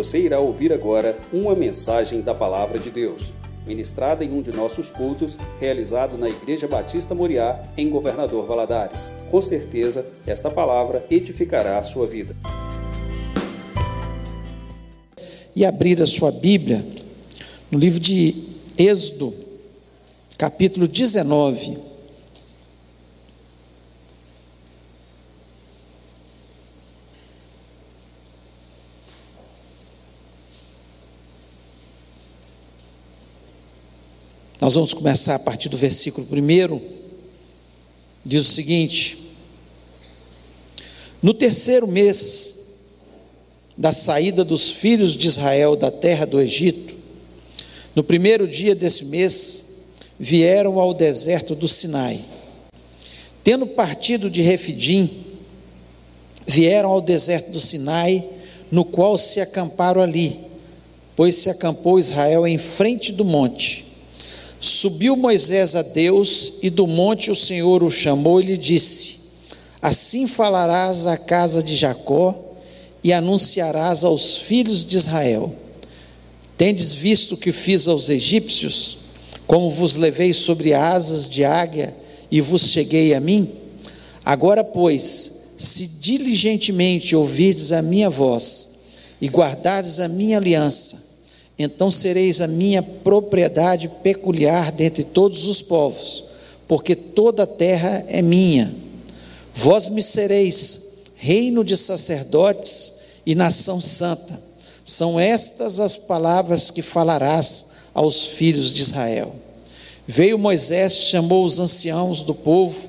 [0.00, 3.34] Você irá ouvir agora uma mensagem da Palavra de Deus,
[3.66, 9.10] ministrada em um de nossos cultos, realizado na Igreja Batista Moriá, em Governador Valadares.
[9.30, 12.34] Com certeza, esta palavra edificará a sua vida.
[15.54, 16.82] E abrir a sua Bíblia
[17.70, 18.34] no livro de
[18.78, 19.34] Êxodo,
[20.38, 21.89] capítulo 19.
[34.60, 36.80] Nós vamos começar a partir do versículo 1.
[38.22, 39.16] Diz o seguinte:
[41.22, 42.58] No terceiro mês
[43.74, 46.94] da saída dos filhos de Israel da terra do Egito,
[47.96, 49.84] no primeiro dia desse mês,
[50.18, 52.20] vieram ao deserto do Sinai.
[53.42, 55.08] Tendo partido de Refidim,
[56.46, 58.22] vieram ao deserto do Sinai,
[58.70, 60.38] no qual se acamparam ali,
[61.16, 63.89] pois se acampou Israel em frente do monte.
[64.60, 69.16] Subiu Moisés a Deus, e do monte o Senhor o chamou e lhe disse:
[69.80, 72.34] Assim falarás à casa de Jacó
[73.02, 75.54] e anunciarás aos filhos de Israel:
[76.58, 78.98] Tendes visto o que fiz aos egípcios,
[79.46, 81.94] como vos levei sobre asas de águia
[82.30, 83.50] e vos cheguei a mim?
[84.22, 88.70] Agora, pois, se diligentemente ouvirdes a minha voz
[89.20, 91.09] e guardardes a minha aliança,
[91.62, 96.24] então sereis a minha propriedade peculiar dentre todos os povos,
[96.66, 98.74] porque toda a terra é minha.
[99.54, 104.40] Vós me sereis reino de sacerdotes e nação santa.
[104.84, 109.34] São estas as palavras que falarás aos filhos de Israel.
[110.06, 112.88] Veio Moisés, chamou os anciãos do povo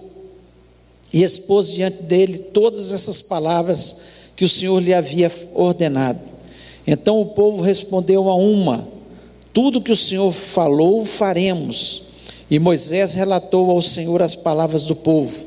[1.12, 3.98] e expôs diante dele todas essas palavras
[4.34, 6.31] que o Senhor lhe havia ordenado.
[6.86, 8.88] Então o povo respondeu a uma:
[9.54, 12.04] Tudo que o Senhor falou, faremos.
[12.50, 15.46] E Moisés relatou ao Senhor as palavras do povo.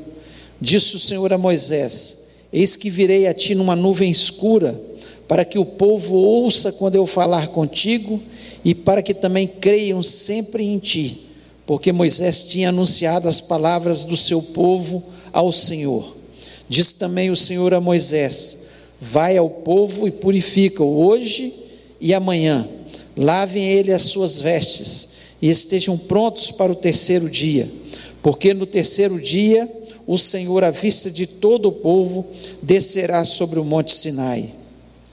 [0.59, 4.79] Disse o Senhor a Moisés: Eis que virei a ti numa nuvem escura,
[5.27, 8.19] para que o povo ouça quando eu falar contigo,
[8.63, 11.21] e para que também creiam sempre em ti,
[11.67, 16.15] porque Moisés tinha anunciado as palavras do seu povo ao Senhor.
[16.67, 18.64] Disse também o Senhor a Moisés:
[18.99, 21.53] Vai ao povo e purifica-o hoje
[21.99, 22.67] e amanhã.
[23.15, 27.69] Lavem ele as suas vestes e estejam prontos para o terceiro dia,
[28.21, 29.69] porque no terceiro dia
[30.07, 32.25] o Senhor, à vista de todo o povo,
[32.61, 34.51] descerá sobre o monte Sinai.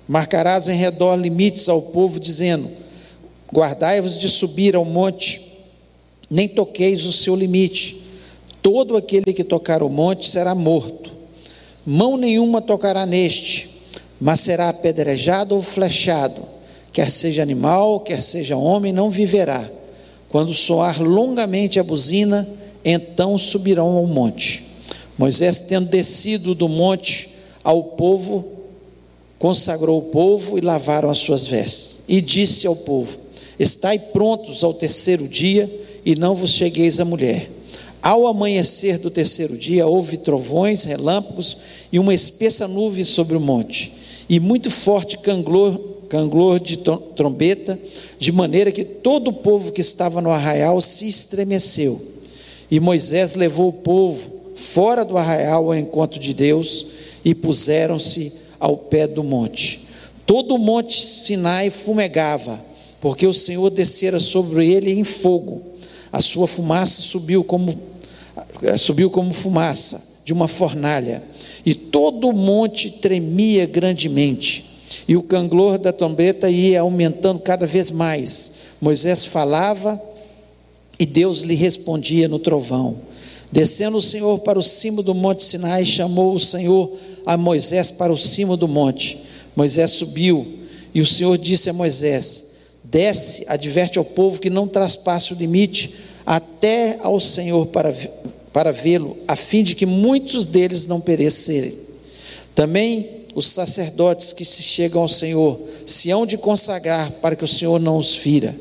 [0.06, 2.68] Marcarás em redor limites ao povo, dizendo:
[3.52, 5.40] Guardai-vos de subir ao monte,
[6.30, 8.02] nem toqueis o seu limite.
[8.60, 11.12] Todo aquele que tocar o monte será morto.
[11.84, 13.68] Mão nenhuma tocará neste,
[14.22, 16.40] mas será apedrejado ou flechado,
[16.92, 19.68] quer seja animal, quer seja homem, não viverá.
[20.28, 22.48] Quando soar longamente a buzina,
[22.84, 24.64] então subirão ao monte.
[25.18, 27.30] Moisés, tendo descido do monte
[27.64, 28.44] ao povo,
[29.40, 32.04] consagrou o povo e lavaram as suas vestes.
[32.06, 33.18] E disse ao povo:
[33.58, 35.68] Estai prontos ao terceiro dia,
[36.06, 37.50] e não vos chegueis a mulher.
[38.00, 41.56] Ao amanhecer do terceiro dia, houve trovões, relâmpagos
[41.90, 44.01] e uma espessa nuvem sobre o monte
[44.32, 45.78] e muito forte canglor,
[46.08, 46.78] canglor de
[47.14, 47.78] trombeta,
[48.18, 52.00] de maneira que todo o povo que estava no arraial se estremeceu.
[52.70, 56.86] E Moisés levou o povo fora do arraial ao encontro de Deus
[57.22, 59.88] e puseram-se ao pé do monte.
[60.24, 62.58] Todo o monte Sinai fumegava,
[63.02, 65.60] porque o Senhor descera sobre ele em fogo.
[66.10, 67.78] A sua fumaça subiu como
[68.78, 71.22] subiu como fumaça de uma fornalha
[71.92, 74.64] todo o monte tremia grandemente,
[75.06, 78.54] e o canglor da trombeta ia aumentando cada vez mais.
[78.80, 80.00] Moisés falava
[80.98, 82.96] e Deus lhe respondia no trovão.
[83.50, 86.90] Descendo o Senhor para o cimo do monte Sinai, chamou o Senhor
[87.26, 89.20] a Moisés para o cimo do monte.
[89.54, 90.46] Moisés subiu
[90.94, 92.52] e o Senhor disse a Moisés:
[92.84, 97.94] Desce, adverte ao povo que não traspasse o limite até ao Senhor para
[98.52, 101.74] para vê-lo, a fim de que muitos deles não perecerem.
[102.54, 107.48] Também os sacerdotes que se chegam ao Senhor se hão de consagrar para que o
[107.48, 108.54] Senhor não os fira.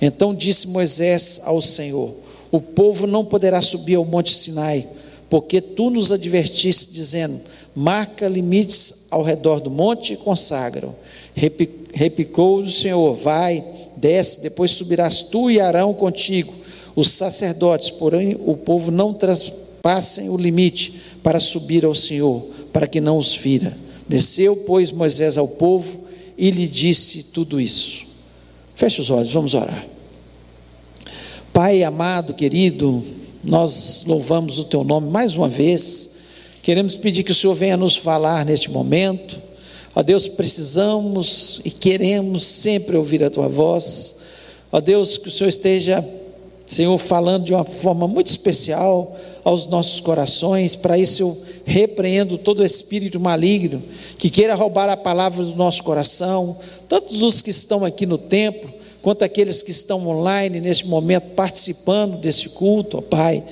[0.00, 2.14] Então disse Moisés ao Senhor:
[2.50, 4.86] O povo não poderá subir ao monte Sinai,
[5.28, 7.40] porque tu nos advertiste, dizendo:
[7.74, 10.94] Marca limites ao redor do monte e consagram.
[11.92, 13.64] Repicou o Senhor: Vai,
[13.96, 16.59] desce, depois subirás tu e Arão contigo
[16.94, 22.42] os sacerdotes, porém, o povo não traspassem o limite para subir ao Senhor,
[22.72, 23.76] para que não os fira.
[24.08, 28.06] Desceu, pois, Moisés ao povo e lhe disse tudo isso.
[28.74, 29.86] Feche os olhos, vamos orar.
[31.52, 33.04] Pai amado, querido,
[33.44, 36.10] nós louvamos o teu nome mais uma vez.
[36.62, 39.40] Queremos pedir que o Senhor venha nos falar neste momento.
[39.94, 44.20] Ó Deus, precisamos e queremos sempre ouvir a tua voz.
[44.72, 46.04] Ó Deus, que o Senhor esteja,
[46.72, 50.76] Senhor, falando de uma forma muito especial aos nossos corações.
[50.76, 53.82] Para isso eu repreendo todo espírito maligno
[54.18, 56.56] que queira roubar a palavra do nosso coração,
[56.88, 58.72] tantos os que estão aqui no templo,
[59.02, 63.42] quanto aqueles que estão online neste momento participando desse culto, ó Pai.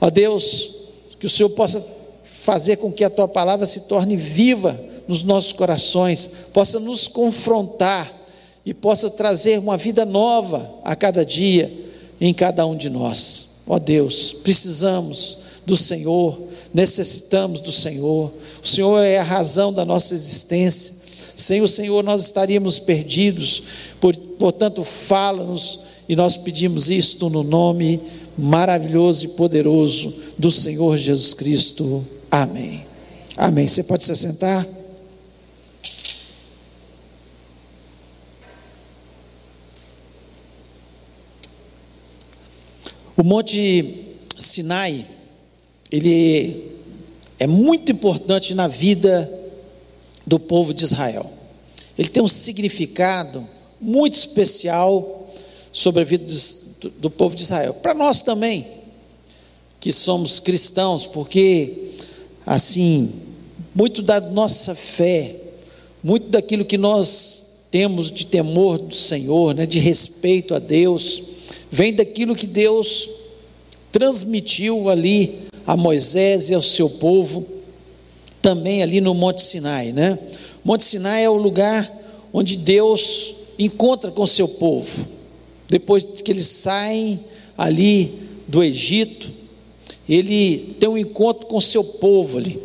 [0.00, 0.70] Ó Deus,
[1.18, 1.84] que o Senhor possa
[2.24, 8.12] fazer com que a tua palavra se torne viva nos nossos corações, possa nos confrontar
[8.64, 11.87] e possa trazer uma vida nova a cada dia
[12.20, 13.48] em cada um de nós.
[13.66, 16.38] Ó Deus, precisamos do Senhor,
[16.72, 18.32] necessitamos do Senhor.
[18.62, 20.94] O Senhor é a razão da nossa existência.
[21.36, 23.62] Sem o Senhor nós estaríamos perdidos.
[24.38, 28.00] Portanto, fala-nos e nós pedimos isto no nome
[28.36, 32.04] maravilhoso e poderoso do Senhor Jesus Cristo.
[32.30, 32.84] Amém.
[33.36, 33.66] Amém.
[33.66, 34.77] Você pode se sentar?
[43.18, 45.04] O Monte Sinai,
[45.90, 46.70] ele
[47.36, 49.28] é muito importante na vida
[50.24, 51.28] do povo de Israel.
[51.98, 53.44] Ele tem um significado
[53.80, 55.32] muito especial
[55.72, 56.24] sobre a vida
[56.80, 57.74] do, do povo de Israel.
[57.74, 58.64] Para nós também,
[59.80, 61.90] que somos cristãos, porque,
[62.46, 63.10] assim,
[63.74, 65.34] muito da nossa fé,
[66.04, 71.27] muito daquilo que nós temos de temor do Senhor, né, de respeito a Deus,
[71.70, 73.08] vem daquilo que Deus
[73.92, 77.46] transmitiu ali a Moisés e ao seu povo,
[78.40, 80.18] também ali no Monte Sinai, né?
[80.64, 81.90] Monte Sinai é o lugar
[82.32, 85.06] onde Deus encontra com seu povo.
[85.68, 87.20] Depois que eles saem
[87.56, 88.12] ali
[88.46, 89.30] do Egito,
[90.08, 92.62] ele tem um encontro com seu povo ali.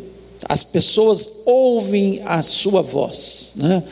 [0.48, 3.82] As pessoas ouvem a sua voz, né?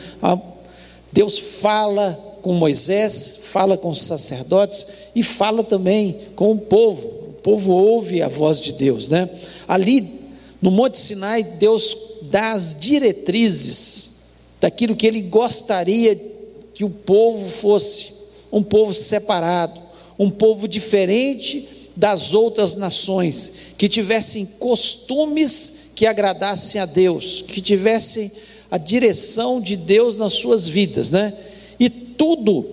[1.11, 4.85] Deus fala com Moisés, fala com os sacerdotes
[5.15, 7.07] e fala também com o povo.
[7.07, 9.29] O povo ouve a voz de Deus, né?
[9.65, 10.21] Ali
[10.61, 14.11] no Monte Sinai, Deus dá as diretrizes
[14.59, 16.15] daquilo que ele gostaria
[16.73, 18.13] que o povo fosse,
[18.51, 19.81] um povo separado,
[20.19, 28.31] um povo diferente das outras nações, que tivessem costumes que agradassem a Deus, que tivessem
[28.69, 31.33] a direção de Deus nas suas vidas, né?
[32.23, 32.65] Tudo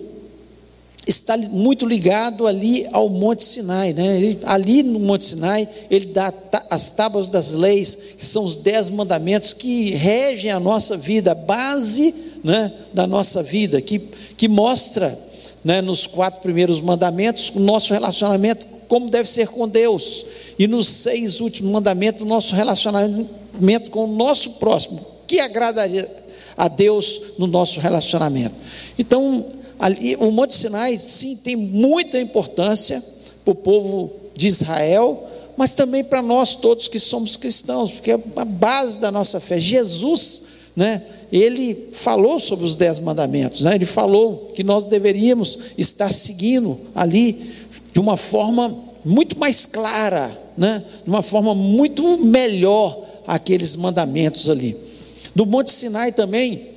[1.05, 4.15] está muito ligado ali ao Monte Sinai, né?
[4.15, 6.33] Ele, ali no Monte Sinai, ele dá
[6.69, 11.35] as tábuas das leis, que são os dez mandamentos que regem a nossa vida, a
[11.35, 12.15] base
[12.45, 13.99] né, da nossa vida, que,
[14.37, 15.19] que mostra
[15.65, 20.25] né, nos quatro primeiros mandamentos o nosso relacionamento, como deve ser com Deus,
[20.57, 26.20] e nos seis últimos mandamentos, o nosso relacionamento com o nosso próximo, que agradaria
[26.61, 28.53] a Deus no nosso relacionamento.
[28.99, 29.43] Então,
[29.79, 33.03] ali, o Monte Sinai, sim, tem muita importância
[33.43, 35.27] para o povo de Israel,
[35.57, 39.59] mas também para nós todos que somos cristãos, porque é a base da nossa fé.
[39.59, 40.43] Jesus,
[40.75, 46.79] né, ele falou sobre os dez mandamentos, né, ele falou que nós deveríamos estar seguindo
[46.93, 47.41] ali
[47.91, 54.77] de uma forma muito mais clara, né, de uma forma muito melhor aqueles mandamentos ali.
[55.33, 56.69] Do Monte Sinai também,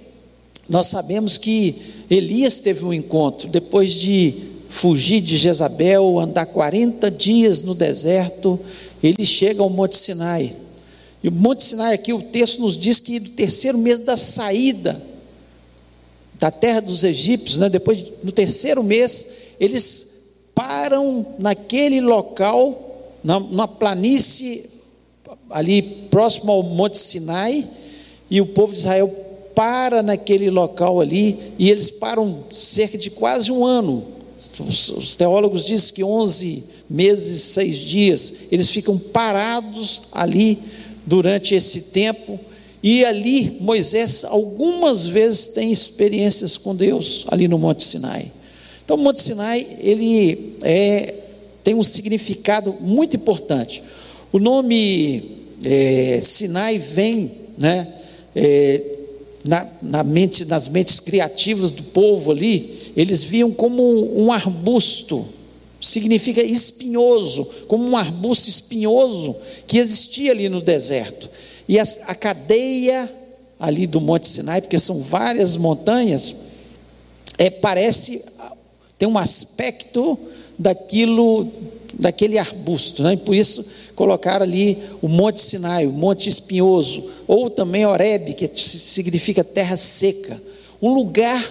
[0.68, 1.76] nós sabemos que
[2.08, 4.34] Elias teve um encontro, depois de
[4.68, 8.58] fugir de Jezabel, andar 40 dias no deserto,
[9.02, 10.54] ele chega ao Monte Sinai.
[11.22, 15.00] E o Monte Sinai aqui, o texto nos diz que no terceiro mês da saída
[16.38, 19.28] da terra dos egípcios, né, depois no terceiro mês,
[19.60, 20.14] eles
[20.54, 24.68] param naquele local, numa planície
[25.48, 27.66] ali próximo ao Monte Sinai,
[28.34, 29.08] e o povo de Israel
[29.54, 34.04] para naquele local ali, e eles param cerca de quase um ano.
[34.58, 40.58] Os, os teólogos dizem que 11 meses e seis dias, eles ficam parados ali
[41.06, 42.40] durante esse tempo,
[42.82, 48.32] e ali Moisés algumas vezes tem experiências com Deus, ali no Monte Sinai.
[48.84, 51.14] Então, o Monte Sinai, ele é,
[51.62, 53.80] tem um significado muito importante.
[54.32, 55.22] O nome
[55.64, 57.93] é, Sinai vem, né,
[58.34, 58.82] é,
[59.44, 63.82] na, na mente, nas mentes criativas do povo ali, eles viam como
[64.18, 65.26] um arbusto,
[65.80, 69.36] significa espinhoso, como um arbusto espinhoso
[69.66, 71.28] que existia ali no deserto.
[71.68, 73.10] E a, a cadeia
[73.60, 76.34] ali do Monte Sinai, porque são várias montanhas,
[77.36, 78.24] é, parece,
[78.98, 80.18] tem um aspecto
[80.58, 81.48] daquilo,
[81.92, 83.16] daquele arbusto, né?
[83.16, 83.64] por isso
[83.94, 90.40] colocaram ali o Monte Sinai, o Monte Espinhoso, ou também Oreb, que significa terra seca,
[90.80, 91.42] um lugar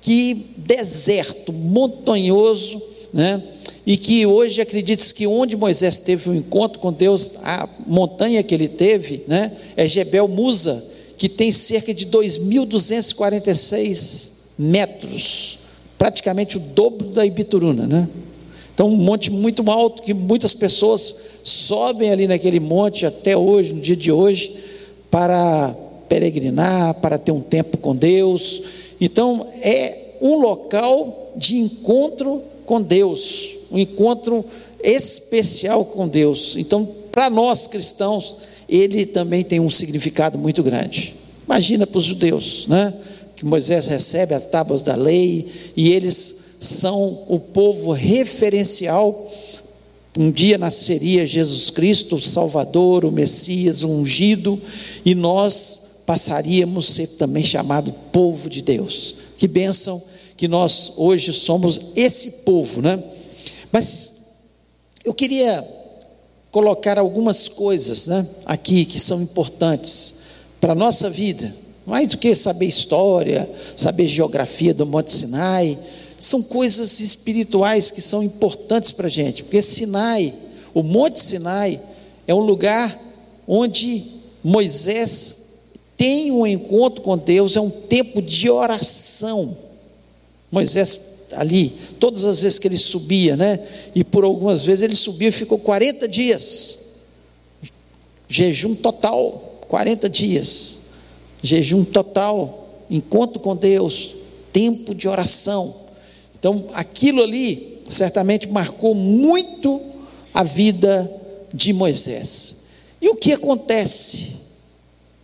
[0.00, 2.80] que deserto, montanhoso,
[3.12, 3.42] né?
[3.86, 8.54] E que hoje acredita-se que onde Moisés teve um encontro com Deus, a montanha que
[8.54, 15.58] ele teve, né, é Jebel Musa, que tem cerca de 2.246 metros,
[15.98, 18.08] praticamente o dobro da Ibituruna, né?
[18.80, 23.80] Então, um monte muito alto que muitas pessoas sobem ali naquele monte até hoje, no
[23.82, 24.56] dia de hoje,
[25.10, 25.76] para
[26.08, 28.62] peregrinar, para ter um tempo com Deus.
[28.98, 34.42] Então, é um local de encontro com Deus, um encontro
[34.82, 36.56] especial com Deus.
[36.56, 41.12] Então, para nós cristãos, ele também tem um significado muito grande.
[41.44, 42.94] Imagina para os judeus, né?
[43.36, 49.32] Que Moisés recebe as tábuas da lei e eles são o povo referencial.
[50.18, 54.60] Um dia nasceria Jesus Cristo, o Salvador, o Messias, o ungido,
[55.04, 59.14] e nós passaríamos a ser também chamado povo de Deus.
[59.38, 60.00] Que bênção
[60.36, 63.02] que nós hoje somos esse povo, né?
[63.72, 64.20] Mas
[65.04, 65.64] eu queria
[66.50, 70.20] colocar algumas coisas, né, aqui que são importantes
[70.60, 71.54] para a nossa vida,
[71.86, 75.78] mais do que saber história, saber geografia do Monte Sinai,
[76.20, 80.32] são coisas espirituais que são importantes para a gente, porque Sinai,
[80.74, 81.80] o Monte Sinai,
[82.26, 82.96] é um lugar
[83.48, 84.04] onde
[84.44, 85.40] Moisés
[85.96, 89.56] tem um encontro com Deus, é um tempo de oração.
[90.50, 93.60] Moisés ali, todas as vezes que ele subia, né?
[93.94, 96.78] E por algumas vezes ele subia e ficou 40 dias.
[98.28, 100.80] Jejum total, 40 dias.
[101.42, 104.16] Jejum total, encontro com Deus,
[104.52, 105.74] tempo de oração.
[106.40, 109.82] Então, aquilo ali certamente marcou muito
[110.32, 111.08] a vida
[111.52, 112.62] de Moisés.
[113.00, 114.36] E o que acontece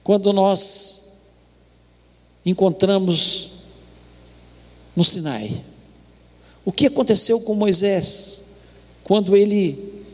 [0.05, 1.23] quando nós
[2.45, 3.51] encontramos
[4.95, 5.51] no Sinai?
[6.67, 8.43] O que aconteceu com Moisés
[9.03, 10.05] quando ele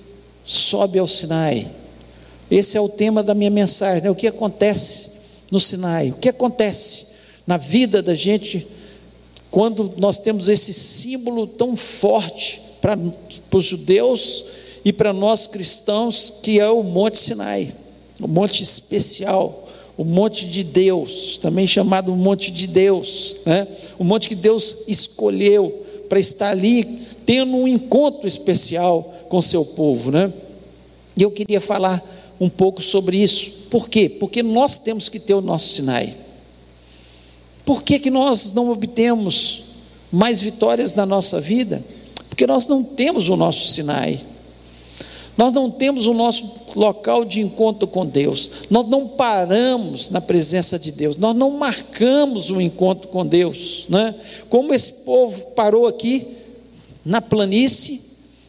[0.44, 1.68] sobe ao Sinai?
[2.48, 4.10] Esse é o tema da minha mensagem, né?
[4.10, 5.10] o que acontece
[5.50, 6.10] no Sinai?
[6.10, 7.06] O que acontece
[7.44, 8.66] na vida da gente
[9.52, 12.98] quando nós temos esse símbolo tão forte para,
[13.52, 14.44] os judeus
[14.82, 17.70] e para nós cristãos, que é o Monte Sinai,
[18.18, 23.68] o monte especial, o monte de Deus, também chamado Monte de Deus, né?
[23.98, 30.10] o monte que Deus escolheu para estar ali tendo um encontro especial com seu povo,
[30.10, 30.32] né?
[31.14, 32.02] E eu queria falar
[32.40, 33.50] um pouco sobre isso.
[33.70, 34.08] Por quê?
[34.08, 36.21] Porque nós temos que ter o nosso Sinai.
[37.64, 39.64] Por que, que nós não obtemos
[40.10, 41.82] mais vitórias na nossa vida?
[42.28, 44.20] Porque nós não temos o nosso Sinai.
[45.36, 48.50] Nós não temos o nosso local de encontro com Deus.
[48.70, 51.16] Nós não paramos na presença de Deus.
[51.16, 54.14] Nós não marcamos o encontro com Deus, né?
[54.48, 56.26] Como esse povo parou aqui
[57.04, 58.00] na planície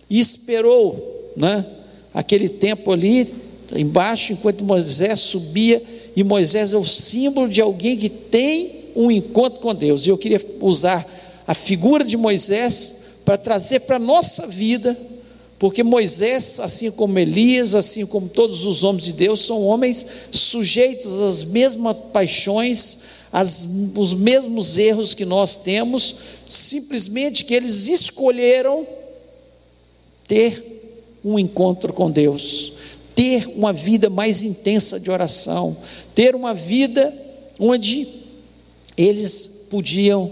[0.10, 1.66] e esperou, né?
[2.14, 3.34] Aquele tempo ali
[3.76, 5.82] embaixo enquanto Moisés subia
[6.16, 10.06] e Moisés é o símbolo de alguém que tem um encontro com Deus.
[10.06, 11.08] E eu queria usar
[11.46, 14.98] a figura de Moisés para trazer para a nossa vida
[15.64, 21.22] porque Moisés, assim como Elias, assim como todos os homens de Deus, são homens sujeitos
[21.22, 22.98] às mesmas paixões,
[23.32, 28.86] às, os mesmos erros que nós temos, simplesmente que eles escolheram
[30.28, 30.62] ter
[31.24, 32.74] um encontro com Deus,
[33.16, 35.78] ter uma vida mais intensa de oração,
[36.14, 37.18] ter uma vida
[37.58, 38.06] onde
[38.98, 40.32] eles podiam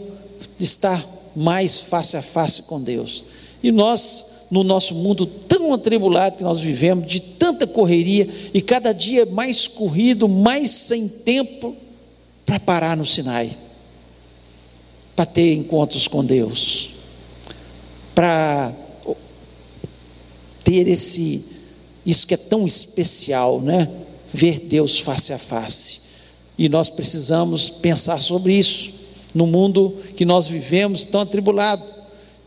[0.60, 1.04] estar
[1.36, 3.24] mais face a face com Deus.
[3.64, 8.92] E nós no nosso mundo tão atribulado que nós vivemos, de tanta correria e cada
[8.92, 11.74] dia mais corrido, mais sem tempo
[12.46, 13.50] para parar no Sinai,
[15.16, 16.92] para ter encontros com Deus,
[18.14, 18.74] para
[20.66, 21.46] ter esse
[22.06, 23.88] isso que é tão especial, né?
[24.34, 26.01] Ver Deus face a face.
[26.62, 28.92] E nós precisamos pensar sobre isso
[29.34, 31.84] no mundo que nós vivemos tão atribulado.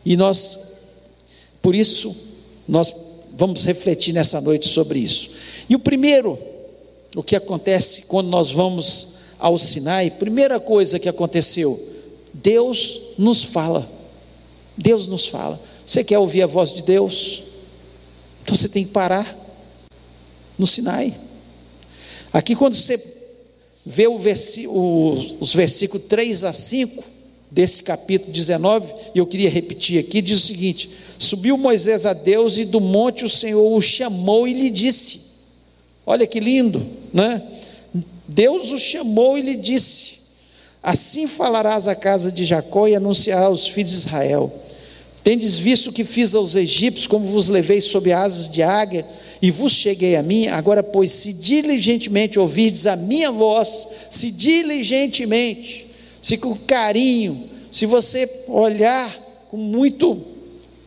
[0.06, 0.76] E nós
[1.60, 2.14] por isso,
[2.68, 2.94] nós
[3.36, 5.30] vamos refletir nessa noite sobre isso.
[5.68, 6.38] E o primeiro,
[7.16, 11.76] o que acontece quando nós vamos ao Sinai, primeira coisa que aconteceu,
[12.32, 13.84] Deus nos fala.
[14.76, 15.60] Deus nos fala.
[15.84, 17.42] Você quer ouvir a voz de Deus?
[18.44, 19.26] Então você tem que parar
[20.56, 21.12] no Sinai.
[22.32, 23.13] Aqui, quando você
[23.84, 27.04] vê os versículos 3 a 5
[27.50, 32.58] desse capítulo 19, e eu queria repetir aqui, diz o seguinte: Subiu Moisés a Deus
[32.58, 35.20] e do monte o Senhor o chamou e lhe disse:
[36.06, 37.42] Olha que lindo, né?
[38.26, 40.14] Deus o chamou e lhe disse:
[40.82, 44.52] Assim falarás à casa de Jacó e anunciarás aos filhos de Israel:
[45.24, 49.06] Tendes visto o que fiz aos egípcios, como vos levei sob asas de águia
[49.40, 55.86] e vos cheguei a mim, agora, pois, se diligentemente ouvirdes a minha voz, se diligentemente,
[56.20, 59.10] se com carinho, se você olhar
[59.50, 60.20] com muito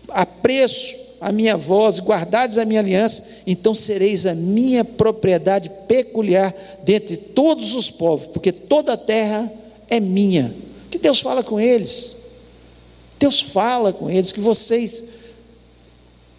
[0.10, 6.53] apreço a minha voz, guardardes a minha aliança, então sereis a minha propriedade peculiar
[6.84, 9.51] dentre todos os povos, porque toda a terra
[9.89, 10.53] é minha.
[10.91, 12.16] Que Deus fala com eles.
[13.19, 15.03] Deus fala com eles que vocês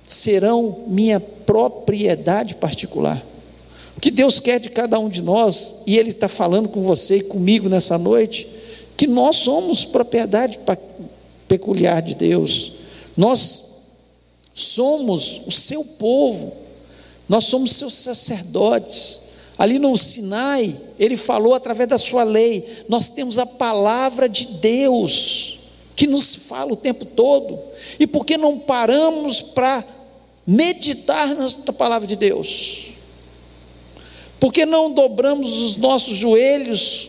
[0.05, 3.23] serão minha propriedade particular.
[3.97, 7.17] O que Deus quer de cada um de nós, e Ele está falando com você
[7.17, 8.49] e comigo nessa noite,
[8.97, 10.59] que nós somos propriedade
[11.47, 12.73] peculiar de Deus,
[13.17, 13.65] nós
[14.55, 16.53] somos o seu povo,
[17.29, 19.29] nós somos seus sacerdotes.
[19.59, 25.58] Ali no Sinai, ele falou através da sua lei, nós temos a palavra de Deus
[25.99, 27.59] que nos fala o tempo todo.
[27.99, 29.85] E por que não paramos para
[30.47, 32.91] meditar na palavra de Deus?
[34.39, 37.09] Por que não dobramos os nossos joelhos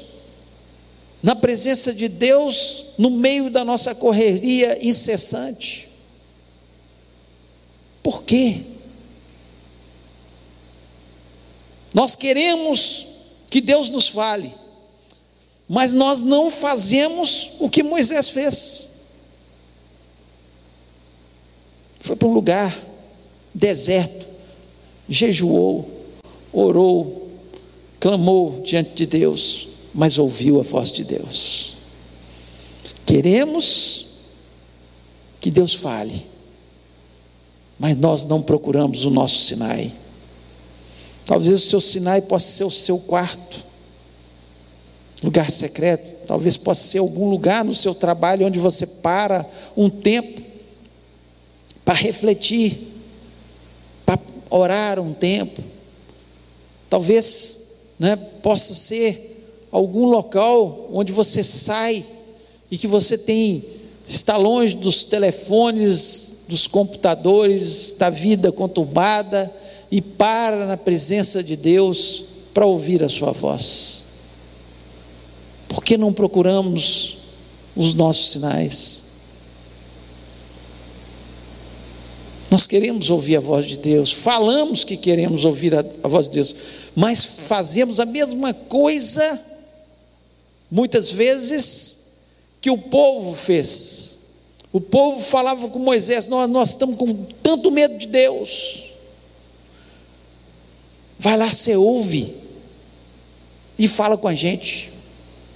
[1.21, 5.87] na presença de Deus no meio da nossa correria incessante?
[8.01, 8.61] Por quê?
[11.93, 13.05] Nós queremos
[13.51, 14.51] que Deus nos fale,
[15.69, 18.89] mas nós não fazemos o que Moisés fez.
[21.99, 22.75] Foi para um lugar
[23.53, 24.25] deserto,
[25.07, 25.87] jejuou,
[26.51, 27.29] orou,
[27.99, 31.75] clamou diante de Deus, mas ouviu a voz de Deus.
[33.05, 34.07] Queremos
[35.39, 36.25] que Deus fale,
[37.77, 39.93] mas nós não procuramos o nosso Sinai.
[41.25, 43.68] Talvez o seu Sinai possa ser o seu quarto,
[45.23, 50.49] lugar secreto, talvez possa ser algum lugar no seu trabalho onde você para um tempo
[51.89, 52.87] para refletir,
[54.47, 55.59] orar um tempo.
[56.87, 62.05] Talvez né, possa ser algum local onde você sai
[62.69, 63.65] e que você tem
[64.07, 69.51] está longe dos telefones, dos computadores, da vida conturbada
[69.91, 74.08] e para na presença de Deus para ouvir a sua voz.
[75.69, 77.17] Por que não procuramos
[77.75, 79.03] os nossos sinais?
[82.49, 86.33] Nós queremos ouvir a voz de Deus, falamos que queremos ouvir a, a voz de
[86.33, 86.55] Deus,
[86.95, 89.39] mas fazemos a mesma coisa,
[90.71, 91.99] muitas vezes,
[92.59, 94.17] que o povo fez.
[94.73, 98.93] O povo falava com Moisés: Nós, nós estamos com tanto medo de Deus.
[101.19, 102.33] Vai lá, você ouve
[103.77, 104.98] e fala com a gente.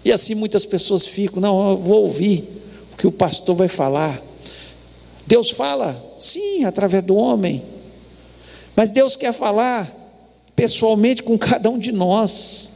[0.04, 2.44] E assim muitas pessoas ficam: Não, eu vou ouvir
[2.94, 4.22] o que o pastor vai falar.
[5.26, 7.64] Deus fala, sim, através do homem,
[8.76, 9.92] mas Deus quer falar
[10.56, 12.72] pessoalmente com cada um de nós.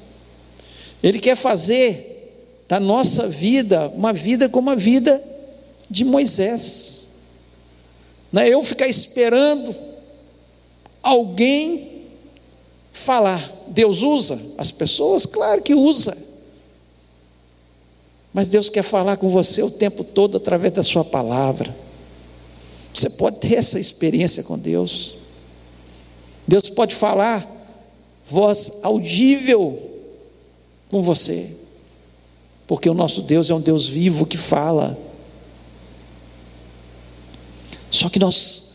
[1.04, 5.22] Ele quer fazer da nossa vida uma vida como a vida
[5.90, 7.08] de Moisés.
[8.32, 9.76] Não é eu ficar esperando
[11.02, 12.06] alguém
[12.92, 13.42] falar.
[13.68, 15.26] Deus usa as pessoas?
[15.26, 16.16] Claro que usa.
[18.34, 21.76] Mas Deus quer falar com você o tempo todo através da Sua palavra.
[22.94, 25.16] Você pode ter essa experiência com Deus.
[26.48, 27.48] Deus pode falar,
[28.26, 29.78] voz audível
[30.90, 31.56] com você,
[32.66, 34.98] porque o nosso Deus é um Deus vivo que fala.
[37.92, 38.68] Só que nós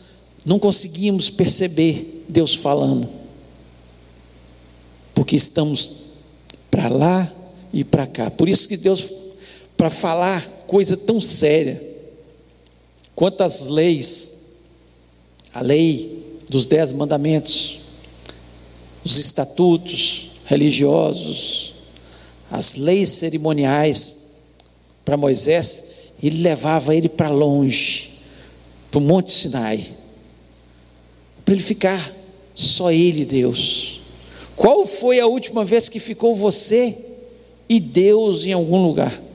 [0.45, 3.09] não conseguimos perceber Deus falando,
[5.13, 5.89] porque estamos
[6.69, 7.31] para lá
[7.71, 8.29] e para cá.
[8.29, 9.11] Por isso que Deus,
[9.83, 11.91] para falar coisa tão séria,
[13.13, 14.53] Quantas leis,
[15.53, 17.81] a lei dos dez mandamentos,
[19.03, 21.73] os estatutos religiosos,
[22.49, 24.35] as leis cerimoniais
[25.03, 25.83] para Moisés,
[26.23, 28.19] ele levava ele para longe,
[28.89, 29.85] para o Monte Sinai,
[31.43, 32.09] para ele ficar
[32.55, 33.99] só ele, Deus.
[34.55, 36.97] Qual foi a última vez que ficou você
[37.67, 39.32] e Deus em algum lugar?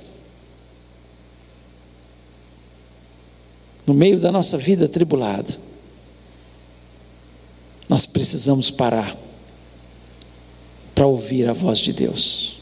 [3.88, 5.56] No meio da nossa vida tribulada,
[7.88, 9.16] nós precisamos parar
[10.94, 12.58] para ouvir a voz de Deus.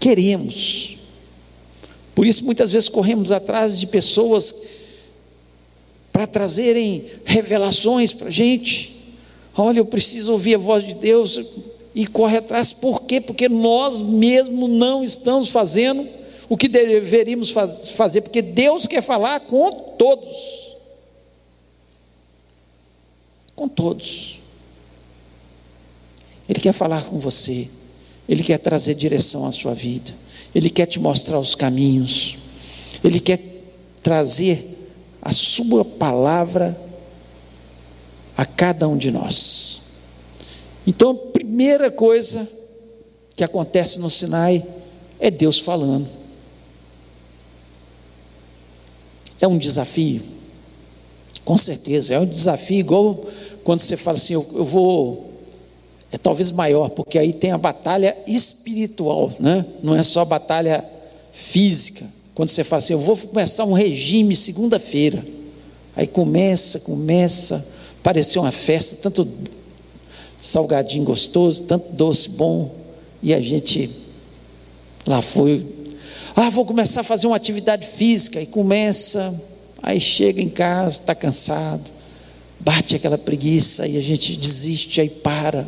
[0.00, 0.96] Queremos.
[2.12, 4.52] Por isso, muitas vezes corremos atrás de pessoas
[6.12, 8.96] para trazerem revelações para a gente.
[9.56, 11.40] Olha, eu preciso ouvir a voz de Deus
[11.94, 12.72] e corre atrás.
[12.72, 13.20] Por quê?
[13.20, 19.72] Porque nós mesmos não estamos fazendo o que deveríamos fazer, porque Deus quer falar com
[19.96, 20.76] todos.
[23.54, 24.40] Com todos.
[26.48, 27.68] Ele quer falar com você.
[28.28, 30.12] Ele quer trazer direção à sua vida.
[30.54, 32.36] Ele quer te mostrar os caminhos.
[33.02, 33.40] Ele quer
[34.02, 36.78] trazer a sua palavra
[38.36, 39.82] a cada um de nós.
[40.86, 42.48] Então, primeira coisa
[43.36, 44.64] que acontece no Sinai
[45.20, 46.21] é Deus falando.
[49.42, 50.22] É um desafio,
[51.44, 53.20] com certeza, é um desafio igual
[53.62, 55.32] quando você fala assim: eu, eu vou
[56.12, 59.64] é talvez maior, porque aí tem a batalha espiritual, né?
[59.82, 60.84] não é só a batalha
[61.32, 62.06] física.
[62.34, 65.24] Quando você fala assim, eu vou começar um regime segunda-feira,
[65.96, 67.66] aí começa, começa,
[68.02, 69.26] parecer uma festa, tanto
[70.38, 72.70] salgadinho gostoso, tanto doce bom,
[73.22, 73.88] e a gente
[75.06, 75.64] lá foi,
[76.34, 79.34] ah, vou começar a fazer uma atividade física, e começa,
[79.82, 81.90] aí chega em casa, está cansado,
[82.60, 85.66] bate aquela preguiça, e a gente desiste, aí para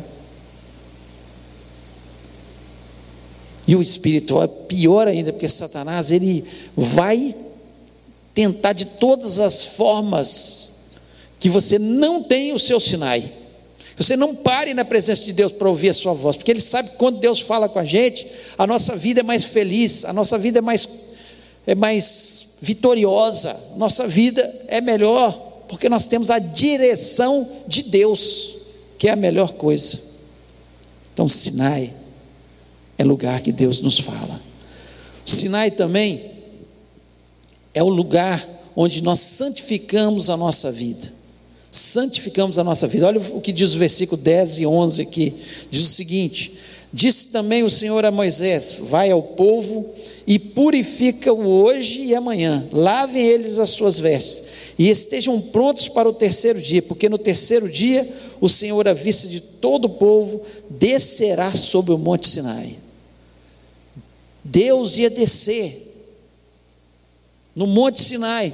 [3.67, 7.35] E o espiritual é pior ainda, porque Satanás ele vai
[8.33, 10.69] tentar de todas as formas
[11.39, 13.31] que você não tem o seu Sinai.
[13.97, 16.89] Você não pare na presença de Deus para ouvir a sua voz, porque ele sabe
[16.89, 18.27] que quando Deus fala com a gente,
[18.57, 20.87] a nossa vida é mais feliz, a nossa vida é mais
[21.67, 25.31] é mais vitoriosa, nossa vida é melhor,
[25.67, 28.55] porque nós temos a direção de Deus,
[28.99, 29.99] que é a melhor coisa.
[31.13, 31.91] Então, Sinai
[32.97, 34.39] é lugar que Deus nos fala.
[35.25, 36.31] Sinai também
[37.73, 41.14] é o lugar onde nós santificamos a nossa vida.
[41.75, 43.05] Santificamos a nossa vida.
[43.05, 45.33] Olha o que diz o versículo 10 e 11 aqui.
[45.69, 46.53] Diz o seguinte:
[46.93, 49.93] Disse também o Senhor a Moisés: Vai ao povo
[50.25, 52.65] e purifica-o hoje e amanhã.
[52.71, 54.43] Lavem eles as suas vestes
[54.79, 58.07] e estejam prontos para o terceiro dia, porque no terceiro dia
[58.39, 62.75] o Senhor, à vista de todo o povo, descerá sobre o monte Sinai.
[64.43, 65.85] Deus ia descer
[67.55, 68.53] no Monte Sinai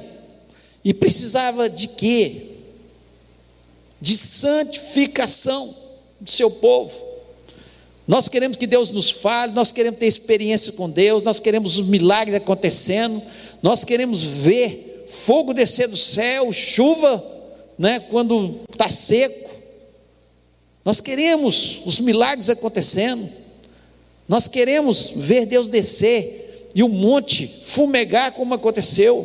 [0.84, 2.51] e precisava de quê?
[4.02, 5.72] De santificação
[6.20, 7.12] do seu povo.
[8.06, 11.86] Nós queremos que Deus nos fale, nós queremos ter experiência com Deus, nós queremos os
[11.86, 13.22] milagres acontecendo,
[13.62, 17.24] nós queremos ver fogo descer do céu, chuva,
[17.78, 19.50] né, quando está seco.
[20.84, 23.28] Nós queremos os milagres acontecendo.
[24.28, 29.24] Nós queremos ver Deus descer e o monte fumegar como aconteceu.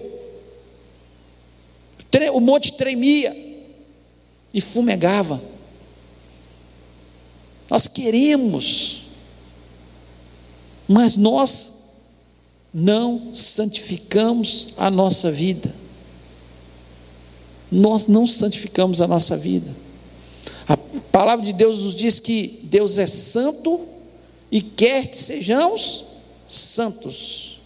[2.31, 3.46] O monte tremia
[4.53, 5.41] e fumegava.
[7.69, 9.03] Nós queremos,
[10.87, 11.77] mas nós
[12.73, 15.73] não santificamos a nossa vida.
[17.71, 19.69] Nós não santificamos a nossa vida.
[20.67, 20.77] A
[21.11, 23.85] palavra de Deus nos diz que Deus é santo
[24.51, 26.05] e quer que sejamos
[26.47, 27.59] santos.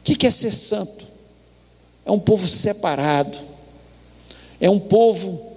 [0.00, 1.04] O que é ser santo?
[2.04, 3.38] É um povo separado,
[4.60, 5.51] é um povo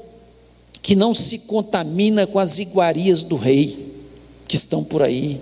[0.86, 3.92] que não se contamina com as iguarias do rei
[4.48, 5.42] que estão por aí.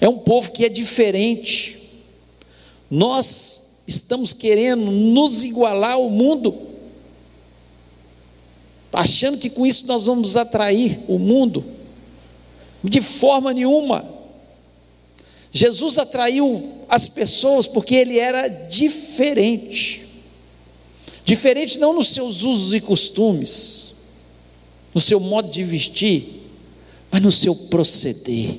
[0.00, 1.78] É um povo que é diferente.
[2.90, 6.52] Nós estamos querendo nos igualar ao mundo,
[8.92, 11.64] achando que com isso nós vamos atrair o mundo.
[12.82, 14.04] De forma nenhuma.
[15.52, 20.08] Jesus atraiu as pessoas porque ele era diferente.
[21.24, 23.97] Diferente não nos seus usos e costumes,
[24.98, 26.42] no seu modo de vestir,
[27.08, 28.58] mas no seu proceder,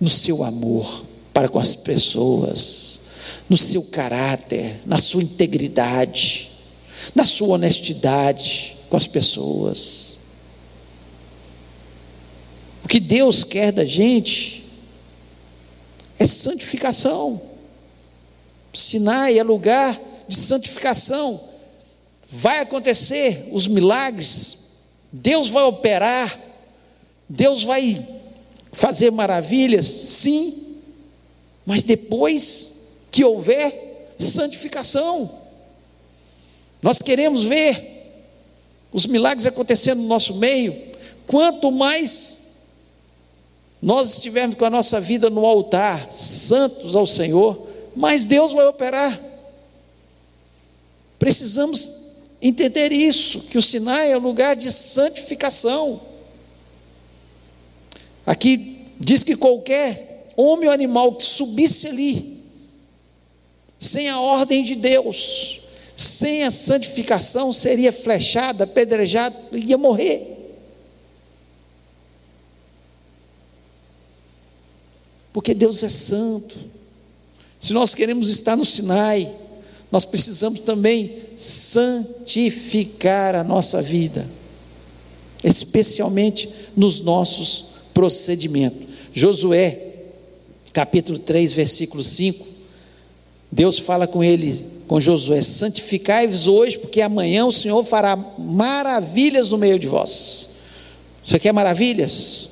[0.00, 3.06] no seu amor para com as pessoas,
[3.48, 6.50] no seu caráter, na sua integridade,
[7.14, 10.18] na sua honestidade com as pessoas.
[12.82, 14.64] O que Deus quer da gente
[16.18, 17.40] é santificação.
[18.72, 21.53] Sinai é lugar de santificação.
[22.36, 24.58] Vai acontecer os milagres,
[25.12, 26.36] Deus vai operar,
[27.28, 28.04] Deus vai
[28.72, 30.82] fazer maravilhas, sim,
[31.64, 35.30] mas depois que houver santificação.
[36.82, 38.26] Nós queremos ver
[38.92, 40.76] os milagres acontecendo no nosso meio,
[41.28, 42.64] quanto mais
[43.80, 49.16] nós estivermos com a nossa vida no altar, santos ao Senhor, mais Deus vai operar.
[51.16, 52.03] Precisamos
[52.46, 55.98] entender isso, que o Sinai é um lugar de santificação.
[58.26, 62.44] Aqui diz que qualquer homem ou animal que subisse ali,
[63.78, 65.62] sem a ordem de Deus,
[65.96, 70.32] sem a santificação, seria flechado, apedrejado, ia morrer.
[75.32, 76.54] Porque Deus é santo.
[77.58, 79.34] Se nós queremos estar no Sinai,
[79.90, 84.28] nós precisamos também santificar a nossa vida,
[85.42, 88.86] especialmente nos nossos procedimentos.
[89.12, 89.78] Josué,
[90.72, 92.44] capítulo 3, versículo 5,
[93.50, 99.58] Deus fala com ele, com Josué: santificai-vos hoje, porque amanhã o Senhor fará maravilhas no
[99.58, 100.50] meio de vós.
[101.24, 102.50] Você quer maravilhas?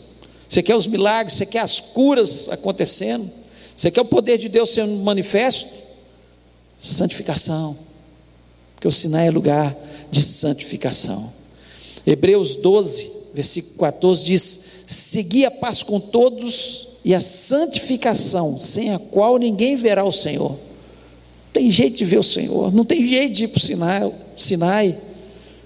[0.49, 1.37] Você quer os milagres?
[1.37, 3.29] Você quer as curas acontecendo?
[3.75, 5.69] Você quer o poder de Deus sendo manifesto?
[6.79, 7.77] Santificação,
[8.83, 9.77] porque o Sinai é lugar
[10.11, 11.33] de santificação.
[12.05, 18.99] Hebreus 12, versículo 14 diz: Segui a paz com todos e a santificação, sem a
[18.99, 20.59] qual ninguém verá o Senhor
[21.53, 24.99] tem jeito de ver o Senhor, não tem jeito de ir para o Sinai, Sinai.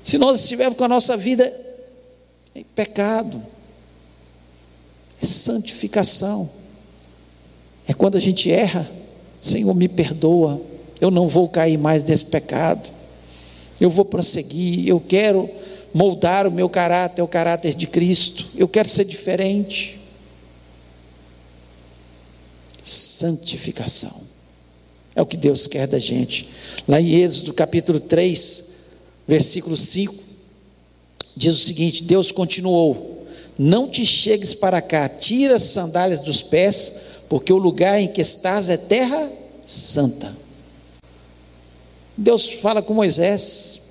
[0.02, 1.52] Se nós estivermos com a nossa vida
[2.54, 3.40] em pecado,
[5.22, 6.50] é santificação.
[7.86, 8.88] É quando a gente erra,
[9.40, 10.60] Senhor, me perdoa,
[11.00, 12.90] eu não vou cair mais nesse pecado,
[13.80, 15.48] eu vou prosseguir, eu quero
[15.92, 19.98] moldar o meu caráter, o caráter de Cristo, eu quero ser diferente.
[22.82, 24.26] Santificação.
[25.14, 26.48] É o que Deus quer da gente.
[26.86, 28.74] Lá em Êxodo capítulo 3,
[29.26, 30.14] versículo 5,
[31.34, 33.26] diz o seguinte: Deus continuou:
[33.58, 36.92] Não te chegues para cá, tira as sandálias dos pés,
[37.28, 39.30] porque o lugar em que estás é terra
[39.66, 40.45] santa.
[42.16, 43.82] Deus fala com Moisés: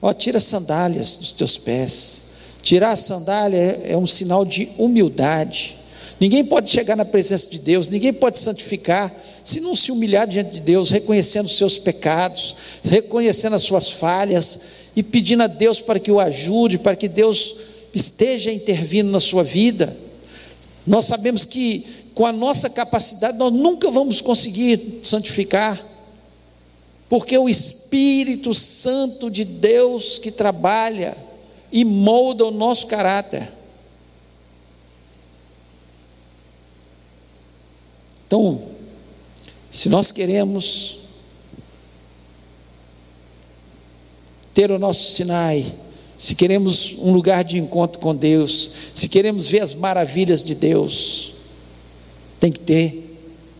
[0.00, 2.20] Ó, tira as sandálias dos teus pés.
[2.62, 5.76] Tirar a sandália é, é um sinal de humildade.
[6.20, 9.12] Ninguém pode chegar na presença de Deus, ninguém pode santificar
[9.42, 14.60] se não se humilhar diante de Deus, reconhecendo os seus pecados, reconhecendo as suas falhas
[14.94, 17.56] e pedindo a Deus para que o ajude, para que Deus
[17.92, 19.96] esteja intervindo na sua vida.
[20.86, 21.84] Nós sabemos que
[22.14, 25.80] com a nossa capacidade nós nunca vamos conseguir santificar,
[27.12, 31.14] porque o Espírito Santo de Deus que trabalha
[31.70, 33.52] e molda o nosso caráter.
[38.26, 38.62] Então,
[39.70, 41.00] se nós queremos
[44.54, 45.70] ter o nosso Sinai,
[46.16, 51.34] se queremos um lugar de encontro com Deus, se queremos ver as maravilhas de Deus,
[52.40, 53.18] tem que ter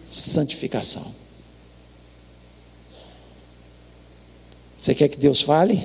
[0.09, 1.22] santificação.
[4.83, 5.81] Você quer que Deus fale?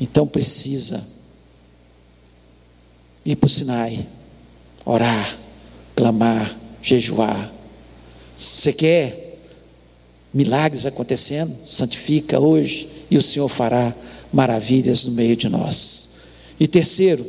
[0.00, 1.06] Então precisa
[3.26, 4.06] ir para o Sinai,
[4.86, 5.38] orar,
[5.94, 7.52] clamar, jejuar.
[8.34, 9.38] Você quer
[10.32, 11.54] milagres acontecendo?
[11.66, 13.94] Santifica hoje e o Senhor fará
[14.32, 16.20] maravilhas no meio de nós.
[16.58, 17.26] E terceiro,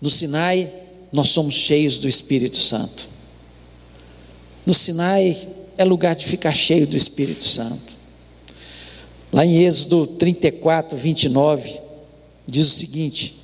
[0.00, 0.72] no Sinai
[1.12, 3.10] nós somos cheios do Espírito Santo.
[4.64, 7.94] No Sinai é lugar de ficar cheio do Espírito Santo.
[9.32, 11.80] Lá em Êxodo 34, 29,
[12.46, 13.34] diz o seguinte: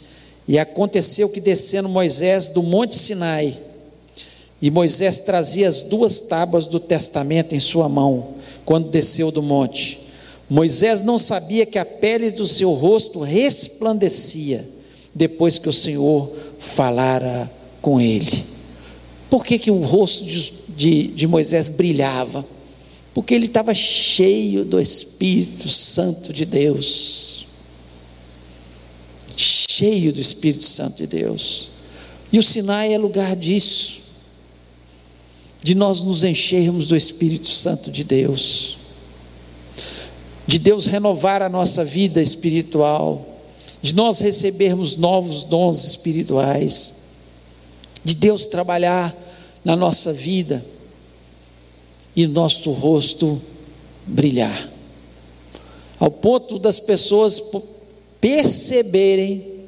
[0.47, 3.59] E aconteceu que descendo Moisés do monte Sinai,
[4.63, 9.99] e Moisés trazia as duas tábuas do testamento em sua mão, quando desceu do monte.
[10.49, 14.69] Moisés não sabia que a pele do seu rosto resplandecia,
[15.15, 18.45] depois que o Senhor falara com ele.
[19.31, 22.47] Por que, que o rosto de, de, de Moisés brilhava?
[23.13, 27.47] Porque ele estava cheio do Espírito Santo de Deus.
[29.37, 31.71] Cheio do Espírito Santo de Deus.
[32.33, 34.01] E o Sinai é lugar disso
[35.63, 38.79] de nós nos enchermos do Espírito Santo de Deus,
[40.47, 43.27] de Deus renovar a nossa vida espiritual,
[43.83, 46.95] de nós recebermos novos dons espirituais,
[48.03, 49.15] de Deus trabalhar
[49.65, 50.65] na nossa vida
[52.15, 53.41] e nosso rosto
[54.07, 54.71] brilhar,
[55.99, 57.41] ao ponto das pessoas
[58.21, 59.61] perceberem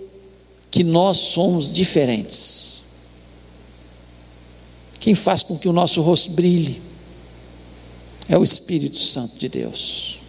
[0.71, 2.83] que nós somos diferentes.
[4.99, 6.81] Quem faz com que o nosso rosto brilhe
[8.29, 10.21] é o Espírito Santo de Deus.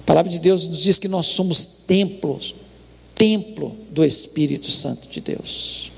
[0.00, 2.54] A palavra de Deus nos diz que nós somos templos,
[3.14, 5.91] templo do Espírito Santo de Deus.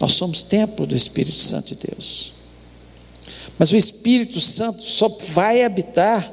[0.00, 2.32] Nós somos templo do Espírito Santo de Deus.
[3.58, 6.30] Mas o Espírito Santo só vai habitar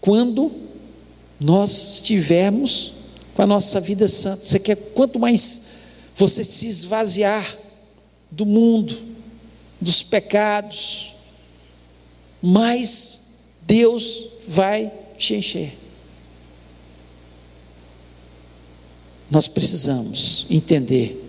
[0.00, 0.50] quando
[1.38, 2.92] nós estivermos
[3.34, 4.44] com a nossa vida santa.
[4.44, 5.68] Você quer quanto mais
[6.16, 7.46] você se esvaziar
[8.30, 8.98] do mundo,
[9.80, 11.14] dos pecados,
[12.42, 13.20] mais
[13.62, 15.77] Deus vai te encher.
[19.30, 21.24] Nós precisamos entender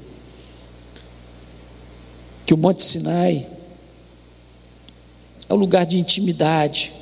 [2.46, 3.48] que o Monte Sinai
[5.48, 6.94] é um lugar de intimidade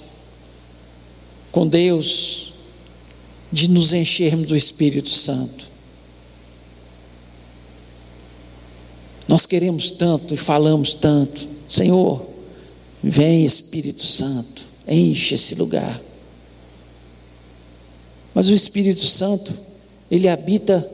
[1.51, 2.53] com Deus,
[3.51, 5.67] de nos enchermos do Espírito Santo.
[9.27, 12.25] Nós queremos tanto e falamos tanto, Senhor,
[13.03, 16.01] vem Espírito Santo, enche esse lugar.
[18.33, 19.53] Mas o Espírito Santo,
[20.09, 20.89] ele habita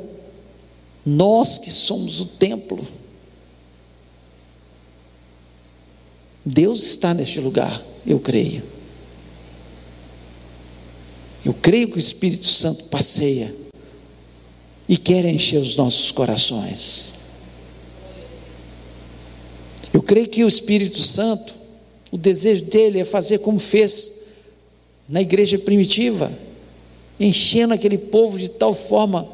[1.05, 2.85] nós que somos o templo.
[6.45, 8.63] Deus está neste lugar, eu creio.
[11.45, 13.53] Eu creio que o Espírito Santo passeia
[14.87, 17.13] e quer encher os nossos corações.
[19.93, 21.53] Eu creio que o Espírito Santo,
[22.11, 24.23] o desejo dele é fazer como fez
[25.07, 26.31] na igreja primitiva,
[27.23, 29.27] enchendo aquele povo de tal forma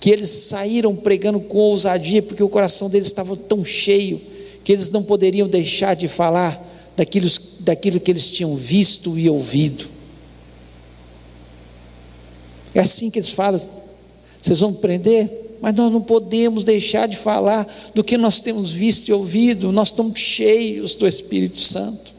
[0.00, 4.20] que eles saíram pregando com ousadia, porque o coração deles estava tão cheio
[4.64, 6.60] que eles não poderiam deixar de falar
[6.96, 7.28] daquilo,
[7.60, 9.86] daquilo que eles tinham visto e ouvido.
[12.74, 13.60] É assim que eles falam.
[14.40, 15.30] Vocês vão prender?
[15.60, 19.70] Mas nós não podemos deixar de falar do que nós temos visto e ouvido.
[19.70, 22.11] Nós estamos cheios do Espírito Santo.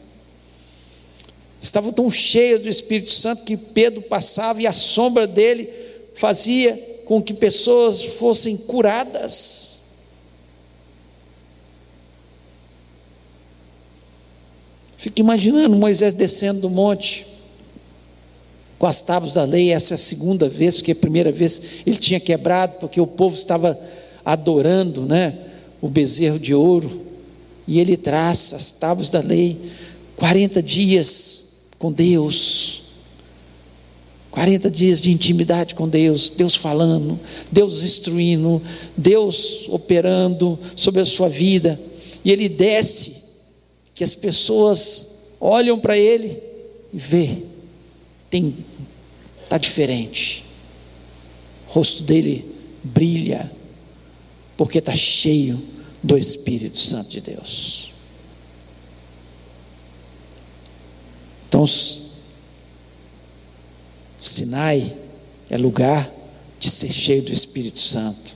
[1.64, 5.66] Estavam tão cheios do Espírito Santo que Pedro passava e a sombra dele
[6.14, 9.80] fazia com que pessoas fossem curadas.
[14.98, 17.26] Fico imaginando Moisés descendo do monte
[18.78, 21.96] com as tábuas da lei, essa é a segunda vez, porque a primeira vez ele
[21.96, 23.80] tinha quebrado, porque o povo estava
[24.22, 25.34] adorando né,
[25.80, 27.06] o bezerro de ouro,
[27.66, 29.56] e ele traz as tábuas da lei,
[30.16, 31.43] 40 dias
[31.84, 32.80] com Deus,
[34.30, 37.20] 40 dias de intimidade com Deus, Deus falando,
[37.52, 38.62] Deus instruindo,
[38.96, 41.78] Deus operando sobre a sua vida,
[42.24, 43.24] e ele desce,
[43.94, 46.38] que as pessoas olham para ele
[46.90, 47.36] e vê,
[48.30, 48.56] tem
[49.42, 50.42] está diferente.
[51.68, 52.46] O rosto dele
[52.82, 53.52] brilha,
[54.56, 55.62] porque está cheio
[56.02, 57.93] do Espírito Santo de Deus.
[61.54, 61.64] Então,
[64.18, 64.92] Sinai
[65.48, 66.10] é lugar
[66.58, 68.34] de ser cheio do Espírito Santo.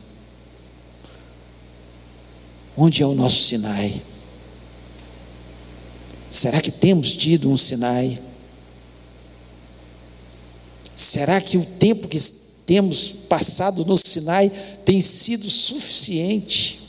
[2.77, 4.01] Onde é o nosso Sinai?
[6.31, 8.23] Será que temos tido um Sinai?
[10.95, 12.19] Será que o tempo que
[12.67, 14.49] temos passado no Sinai
[14.85, 16.83] tem sido suficiente?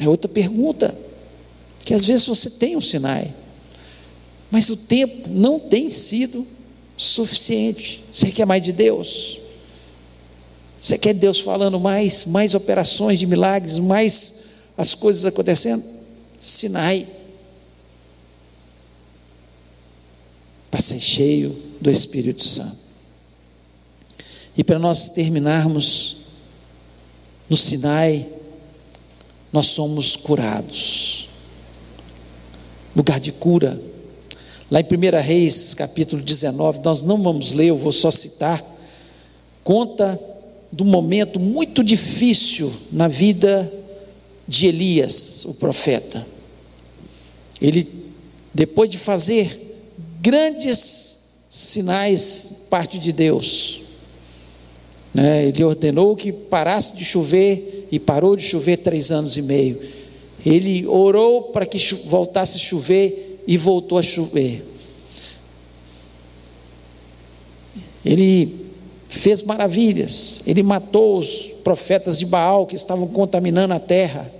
[0.00, 0.98] É outra pergunta,
[1.84, 3.32] que às vezes você tem um Sinai,
[4.50, 6.46] mas o tempo não tem sido
[6.96, 8.02] suficiente.
[8.12, 9.38] Você quer mais de Deus?
[10.80, 14.40] Você quer Deus falando mais, mais operações de milagres, mais
[14.76, 15.84] as coisas acontecendo?
[16.38, 17.06] Sinai.
[20.70, 22.78] Para ser cheio do Espírito Santo.
[24.56, 26.16] E para nós terminarmos
[27.48, 28.26] no Sinai,
[29.52, 31.28] nós somos curados.
[32.94, 33.89] Lugar de cura.
[34.70, 38.64] Lá em 1 Reis, capítulo 19, nós não vamos ler, eu vou só citar.
[39.64, 40.18] Conta
[40.70, 43.70] do momento muito difícil na vida
[44.46, 46.24] de Elias, o profeta.
[47.60, 47.88] Ele,
[48.54, 49.88] depois de fazer
[50.20, 51.18] grandes
[51.50, 53.80] sinais parte de Deus.
[55.18, 59.80] É, ele ordenou que parasse de chover e parou de chover três anos e meio.
[60.46, 64.64] Ele orou para que voltasse a chover e voltou a chover.
[68.04, 68.66] Ele
[69.08, 70.42] fez maravilhas.
[70.46, 74.30] Ele matou os profetas de Baal que estavam contaminando a terra.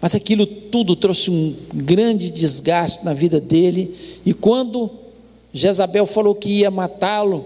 [0.00, 3.94] Mas aquilo tudo trouxe um grande desgaste na vida dele.
[4.24, 4.90] E quando
[5.54, 7.44] Jezabel falou que ia matá-lo.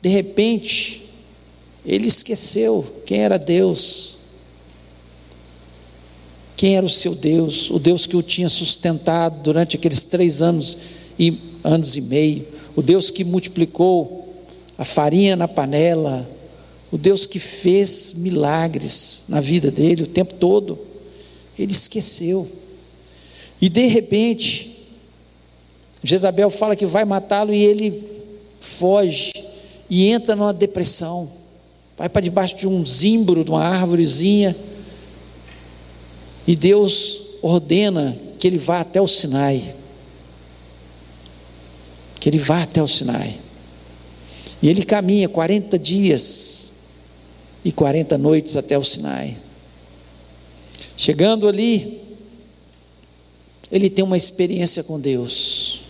[0.00, 1.02] De repente,
[1.84, 4.16] ele esqueceu quem era Deus.
[6.56, 10.76] Quem era o seu Deus, o Deus que o tinha sustentado durante aqueles três anos
[11.18, 12.46] e anos e meio,
[12.76, 14.34] o Deus que multiplicou
[14.78, 16.28] a farinha na panela,
[16.90, 20.78] o Deus que fez milagres na vida dele o tempo todo,
[21.58, 22.48] ele esqueceu.
[23.60, 24.88] E de repente,
[26.02, 28.02] Jezabel fala que vai matá-lo e ele
[28.58, 29.32] foge
[29.88, 31.30] e entra numa depressão.
[31.96, 34.56] Vai para debaixo de um zimbro, de uma árvorezinha.
[36.46, 39.74] E Deus ordena que ele vá até o Sinai.
[42.20, 43.36] Que ele vá até o Sinai.
[44.62, 46.74] E ele caminha 40 dias
[47.64, 49.36] e 40 noites até o Sinai.
[50.96, 52.00] Chegando ali,
[53.72, 55.80] ele tem uma experiência com Deus.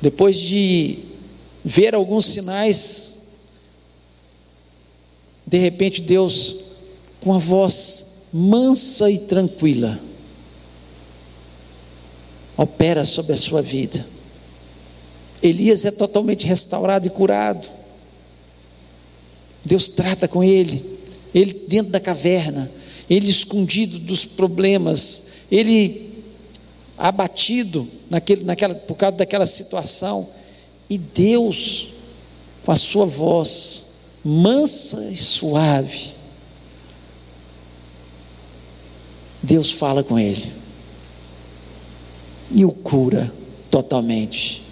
[0.00, 0.98] Depois de
[1.62, 3.16] ver alguns sinais,
[5.46, 6.56] de repente Deus,
[7.20, 10.00] com a voz mansa e tranquila,
[12.60, 14.04] opera sobre a sua vida.
[15.42, 17.66] Elias é totalmente restaurado e curado.
[19.64, 20.84] Deus trata com ele,
[21.34, 22.70] ele dentro da caverna,
[23.08, 26.22] ele escondido dos problemas, ele
[26.98, 30.28] abatido naquele, naquela, por causa daquela situação,
[30.88, 31.88] e Deus,
[32.62, 33.86] com a sua voz
[34.22, 36.10] mansa e suave,
[39.42, 40.59] Deus fala com ele
[42.52, 43.32] e o cura
[43.70, 44.62] totalmente.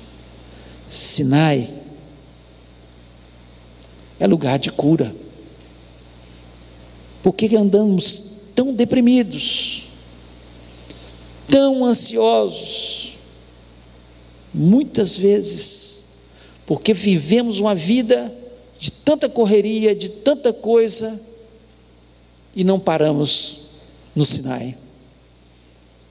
[0.90, 1.72] Sinai
[4.18, 5.14] é lugar de cura.
[7.22, 8.22] Por que andamos
[8.54, 9.86] tão deprimidos,
[11.46, 13.16] tão ansiosos?
[14.52, 16.04] Muitas vezes,
[16.66, 18.34] porque vivemos uma vida
[18.78, 21.20] de tanta correria, de tanta coisa,
[22.54, 23.58] e não paramos
[24.14, 24.76] no Sinai.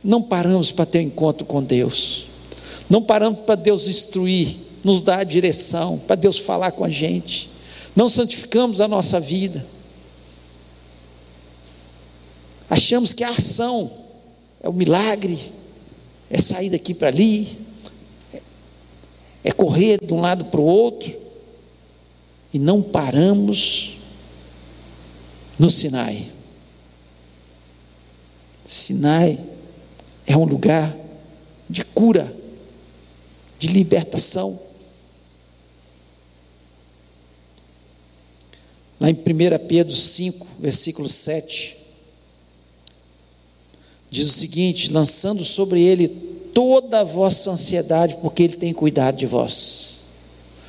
[0.08, 2.26] Não paramos para ter um encontro com Deus.
[2.90, 7.58] Não paramos para Deus instruir, nos dar a direção, para Deus falar com a gente
[7.98, 9.66] não santificamos a nossa vida.
[12.70, 13.92] Achamos que a ação
[14.62, 15.52] é o milagre,
[16.30, 17.58] é sair daqui para ali,
[19.44, 21.12] é correr de um lado para o outro,
[22.54, 23.98] e não paramos
[25.58, 26.24] no Sinai.
[28.64, 29.40] Sinai
[30.28, 30.94] é um lugar
[31.70, 32.36] de cura,
[33.58, 34.60] de libertação.
[39.00, 41.78] Lá em 1 Pedro 5, versículo 7,
[44.12, 46.10] diz o seguinte: lançando sobre ele
[46.54, 50.08] toda a vossa ansiedade, porque ele tem cuidado de vós.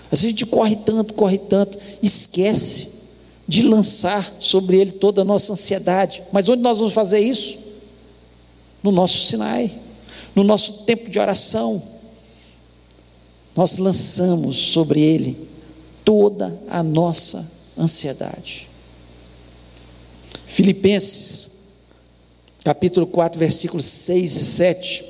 [0.04, 2.98] Às vezes a gente corre tanto, corre tanto, esquece
[3.46, 6.22] de lançar sobre ele toda a nossa ansiedade.
[6.30, 7.67] Mas onde nós vamos fazer isso?
[8.88, 9.70] No nosso Sinai,
[10.34, 11.82] no nosso tempo de oração.
[13.54, 15.46] Nós lançamos sobre ele
[16.06, 18.66] toda a nossa ansiedade.
[20.46, 21.50] Filipenses,
[22.64, 25.04] capítulo 4, versículos 6 e 7,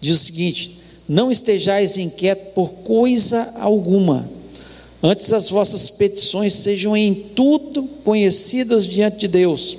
[0.00, 0.78] diz o seguinte:
[1.08, 4.30] Não estejais inquietos por coisa alguma,
[5.02, 9.76] antes as vossas petições sejam em tudo conhecidas diante de Deus,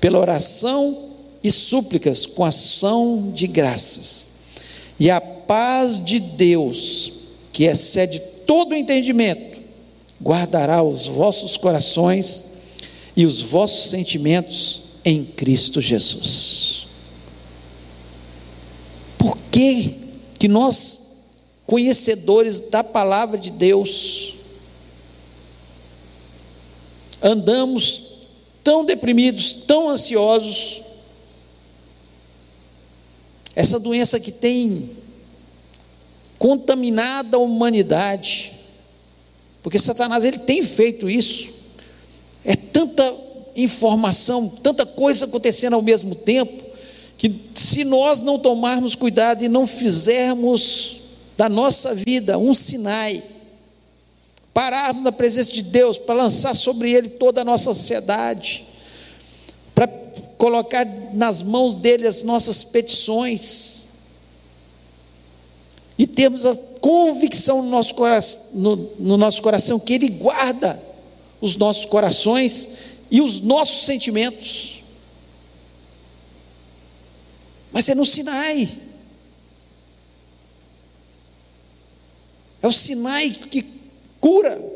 [0.00, 1.11] pela oração
[1.42, 4.32] e súplicas com ação de graças.
[4.98, 7.12] E a paz de Deus,
[7.52, 9.60] que excede todo entendimento,
[10.22, 12.52] guardará os vossos corações
[13.16, 16.86] e os vossos sentimentos em Cristo Jesus.
[19.18, 19.94] Por que
[20.38, 21.30] que nós,
[21.66, 24.34] conhecedores da palavra de Deus,
[27.20, 28.02] andamos
[28.62, 30.91] tão deprimidos, tão ansiosos?
[33.54, 34.90] Essa doença que tem
[36.38, 38.52] contaminado a humanidade,
[39.62, 41.52] porque Satanás ele tem feito isso.
[42.44, 43.14] É tanta
[43.54, 46.62] informação, tanta coisa acontecendo ao mesmo tempo,
[47.16, 51.00] que se nós não tomarmos cuidado e não fizermos
[51.36, 53.22] da nossa vida um sinai,
[54.52, 58.64] pararmos na presença de Deus para lançar sobre ele toda a nossa ansiedade,
[60.42, 60.84] colocar
[61.14, 63.90] nas mãos dele as nossas petições,
[65.96, 70.82] e termos a convicção no nosso, coração, no, no nosso coração que Ele guarda
[71.40, 72.70] os nossos corações
[73.08, 74.82] e os nossos sentimentos.
[77.70, 78.68] Mas é no Sinai.
[82.60, 83.64] É o Sinai que
[84.20, 84.71] cura.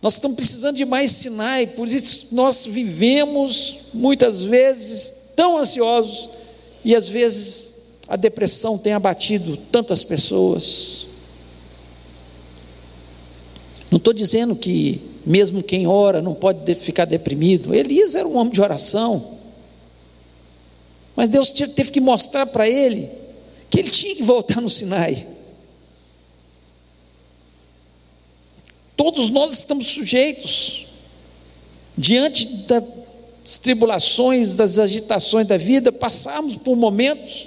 [0.00, 6.30] Nós estamos precisando de mais Sinai, por isso nós vivemos muitas vezes tão ansiosos
[6.84, 11.06] e às vezes a depressão tem abatido tantas pessoas.
[13.90, 17.74] Não estou dizendo que mesmo quem ora não pode ficar deprimido.
[17.74, 19.38] Elias era um homem de oração.
[21.16, 23.10] Mas Deus teve que mostrar para ele
[23.68, 25.26] que ele tinha que voltar no Sinai.
[28.98, 30.88] Todos nós estamos sujeitos
[31.96, 37.46] diante das tribulações, das agitações da vida, passamos por momentos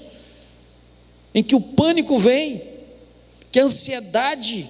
[1.36, 2.64] em que o pânico vem,
[3.52, 4.66] que a ansiedade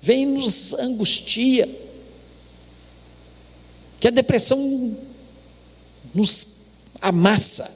[0.00, 1.68] vem nos angustia,
[4.00, 4.96] que a depressão
[6.14, 6.46] nos
[6.98, 7.70] amassa.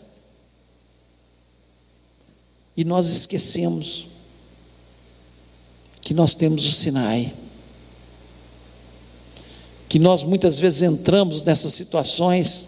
[2.75, 4.12] E nós esquecemos
[6.03, 7.33] que nós temos o Sinai.
[9.89, 12.67] Que nós muitas vezes entramos nessas situações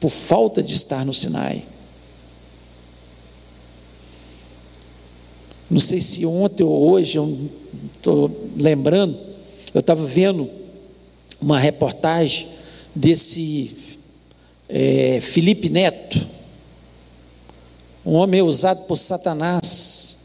[0.00, 1.64] por falta de estar no Sinai.
[5.68, 7.50] Não sei se ontem ou hoje, eu
[7.96, 9.18] estou lembrando,
[9.74, 10.48] eu estava vendo
[11.40, 12.48] uma reportagem
[12.94, 13.76] desse
[14.68, 16.26] é, Felipe Neto,
[18.04, 20.17] um homem usado por Satanás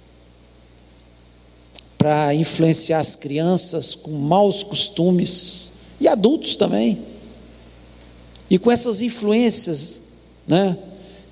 [2.04, 6.99] para influenciar as crianças com maus costumes e adultos também.
[8.49, 10.01] E com essas influências,
[10.45, 10.78] né,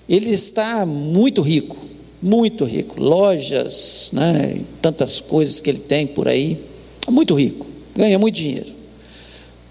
[0.07, 1.77] ele está muito rico
[2.23, 6.63] muito rico, lojas, né, tantas coisas que ele tem por aí,
[7.09, 7.65] muito rico,
[7.95, 8.71] ganha muito dinheiro.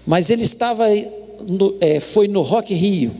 [0.05, 0.85] Mas ele estava,
[1.47, 3.11] no, é, foi no Rock Rio,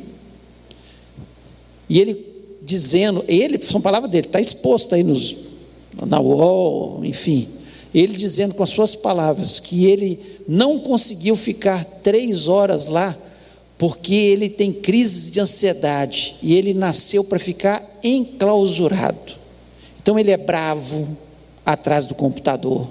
[1.87, 2.25] e ele
[2.61, 5.33] dizendo, ele, são palavras dele, está exposto aí nos,
[6.05, 7.47] na UOL, enfim,
[7.93, 13.17] ele dizendo com as suas palavras que ele não conseguiu ficar três horas lá
[13.81, 19.33] porque ele tem crises de ansiedade e ele nasceu para ficar enclausurado.
[19.99, 21.17] Então ele é bravo
[21.65, 22.87] atrás do computador,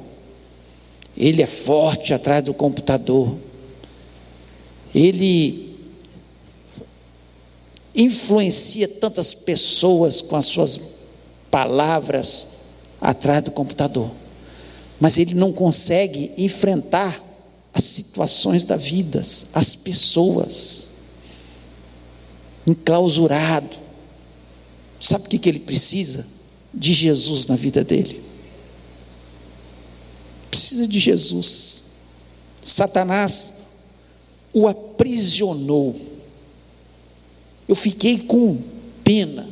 [1.17, 3.37] ele é forte atrás do computador,
[4.93, 5.77] ele
[7.95, 10.81] influencia tantas pessoas com as suas
[11.51, 12.49] palavras
[13.01, 14.11] atrás do computador,
[15.01, 17.21] mas ele não consegue enfrentar
[17.73, 19.23] as situações da vida,
[19.55, 20.89] as pessoas,
[22.67, 23.77] enclausurado.
[25.01, 26.27] Sabe o que, que ele precisa?
[26.73, 28.23] De Jesus na vida dele.
[30.51, 31.83] Precisa de Jesus.
[32.63, 33.55] Satanás
[34.53, 35.99] o aprisionou.
[37.67, 38.59] Eu fiquei com
[39.03, 39.49] pena.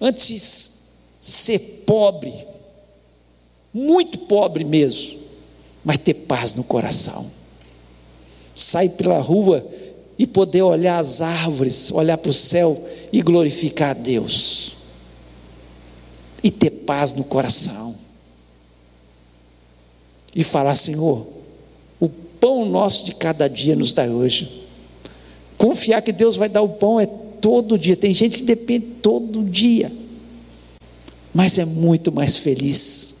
[0.00, 0.78] Antes
[1.20, 2.32] ser pobre,
[3.72, 5.18] muito pobre mesmo,
[5.84, 7.30] mas ter paz no coração.
[8.56, 9.66] Sair pela rua
[10.18, 12.76] e poder olhar as árvores, olhar para o céu
[13.12, 14.72] e glorificar a Deus.
[16.42, 17.94] E ter paz no coração.
[20.34, 21.26] E falar, Senhor,
[22.00, 24.66] o pão nosso de cada dia nos dá hoje.
[25.56, 27.96] Confiar que Deus vai dar o pão é todo dia.
[27.96, 29.92] Tem gente que depende todo dia.
[31.34, 33.17] Mas é muito mais feliz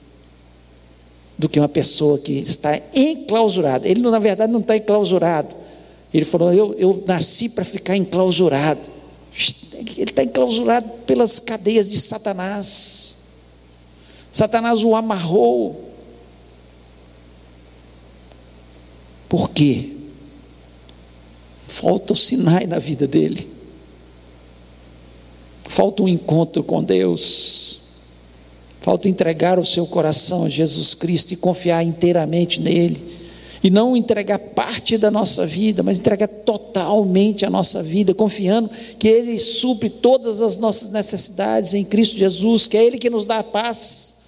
[1.38, 3.86] do que uma pessoa que está enclausurada.
[3.86, 5.54] Ele, na verdade, não está enclausurado.
[6.12, 8.80] Ele falou: Eu, eu nasci para ficar enclausurado.
[9.96, 13.16] Ele está enclausurado pelas cadeias de Satanás.
[14.32, 15.88] Satanás o amarrou.
[19.28, 19.92] Por quê?
[21.68, 23.48] Falta o Sinai na vida dele.
[25.64, 27.87] Falta um encontro com Deus.
[28.80, 33.02] Falta entregar o seu coração a Jesus Cristo e confiar inteiramente nele.
[33.62, 39.08] E não entregar parte da nossa vida, mas entregar totalmente a nossa vida, confiando que
[39.08, 43.40] Ele supre todas as nossas necessidades em Cristo Jesus, que é Ele que nos dá
[43.40, 44.18] a paz,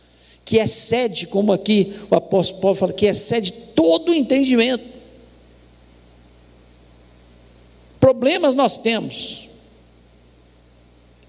[0.44, 4.82] que excede, como aqui o apóstolo Paulo fala, que excede todo o entendimento.
[8.00, 9.49] Problemas nós temos,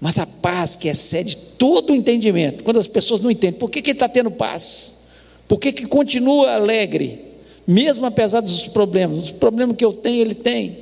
[0.02, 3.80] mas a paz que excede todo o entendimento, quando as pessoas não entendem, por que,
[3.80, 5.04] que ele está tendo paz?
[5.46, 7.24] Por que, que continua alegre?
[7.64, 10.76] Mesmo apesar dos problemas, os problemas que eu tenho, ele tem.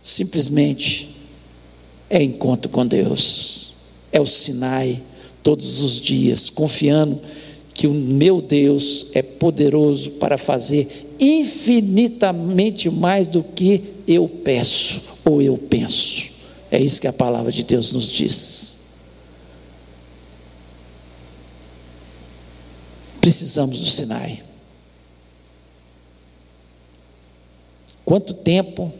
[0.00, 1.16] Simplesmente
[2.08, 3.74] é encontro com Deus,
[4.10, 4.98] é o Sinai
[5.42, 7.20] todos os dias, confiando
[7.74, 10.88] que o meu Deus é poderoso para fazer
[11.20, 16.35] infinitamente mais do que eu peço ou eu penso.
[16.76, 18.84] É isso que a palavra de Deus nos diz.
[23.18, 24.42] Precisamos do Sinai.
[28.04, 28.92] Quanto tempo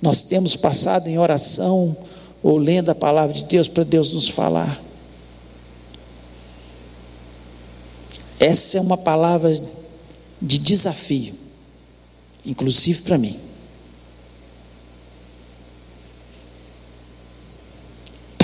[0.00, 1.96] nós temos passado em oração,
[2.40, 4.80] ou lendo a palavra de Deus para Deus nos falar.
[8.38, 9.60] Essa é uma palavra
[10.40, 11.34] de desafio,
[12.46, 13.40] inclusive para mim.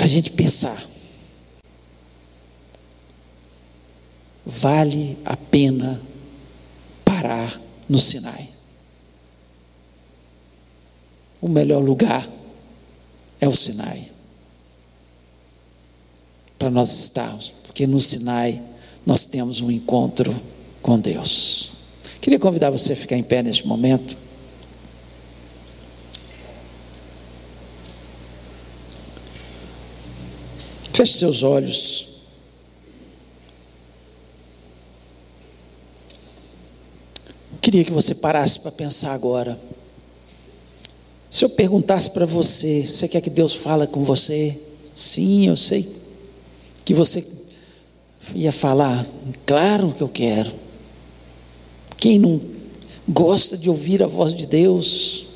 [0.11, 0.81] gente pensar.
[4.45, 6.01] Vale a pena
[7.05, 8.49] parar no Sinai.
[11.41, 12.27] O melhor lugar
[13.39, 14.09] é o Sinai.
[16.59, 18.61] Para nós estarmos, porque no Sinai
[19.05, 20.35] nós temos um encontro
[20.81, 21.71] com Deus.
[22.21, 24.20] Queria convidar você a ficar em pé neste momento.
[31.01, 32.09] Feche seus olhos.
[37.59, 39.59] Queria que você parasse para pensar agora.
[41.27, 44.55] Se eu perguntasse para você, você quer que Deus fale com você?
[44.93, 45.91] Sim, eu sei
[46.85, 47.25] que você
[48.35, 49.03] ia falar,
[49.43, 50.53] claro que eu quero.
[51.97, 52.39] Quem não
[53.09, 55.30] gosta de ouvir a voz de Deus?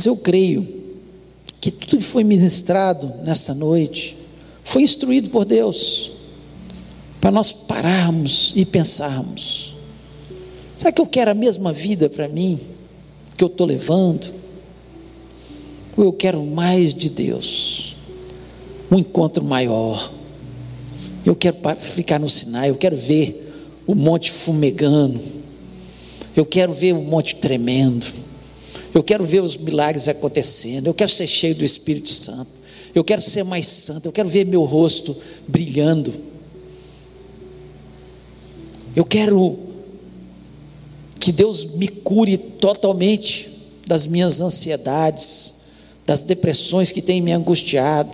[0.00, 0.66] Mas eu creio
[1.60, 4.16] que tudo que foi ministrado nessa noite
[4.64, 6.12] foi instruído por Deus,
[7.20, 9.74] para nós pararmos e pensarmos:
[10.78, 12.58] será que eu quero a mesma vida para mim
[13.36, 14.32] que eu estou levando?
[15.94, 17.94] Ou eu quero mais de Deus,
[18.90, 20.12] um encontro maior?
[21.26, 23.52] Eu quero ficar no Sinai, eu quero ver
[23.86, 25.20] o monte fumegando,
[26.34, 28.29] eu quero ver o monte tremendo,
[28.94, 32.50] eu quero ver os milagres acontecendo, eu quero ser cheio do Espírito Santo,
[32.94, 35.16] eu quero ser mais santo, eu quero ver meu rosto
[35.46, 36.12] brilhando,
[38.94, 39.58] eu quero
[41.20, 43.50] que Deus me cure totalmente
[43.86, 45.60] das minhas ansiedades,
[46.06, 48.10] das depressões que têm me angustiado.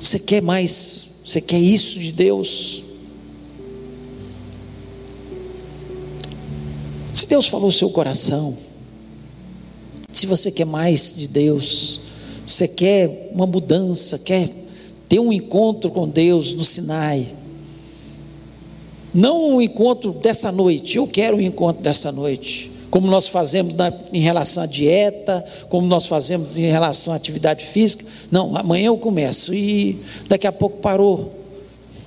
[0.00, 1.22] Você quer mais?
[1.24, 2.85] Você quer isso de Deus?
[7.26, 8.56] Se Deus falou o seu coração,
[10.12, 11.98] se você quer mais de Deus,
[12.46, 14.48] você quer uma mudança, quer
[15.08, 17.26] ter um encontro com Deus no Sinai,
[19.12, 23.92] não um encontro dessa noite, eu quero um encontro dessa noite, como nós fazemos na,
[24.12, 28.06] em relação à dieta, como nós fazemos em relação à atividade física.
[28.30, 31.34] Não, amanhã eu começo e daqui a pouco parou.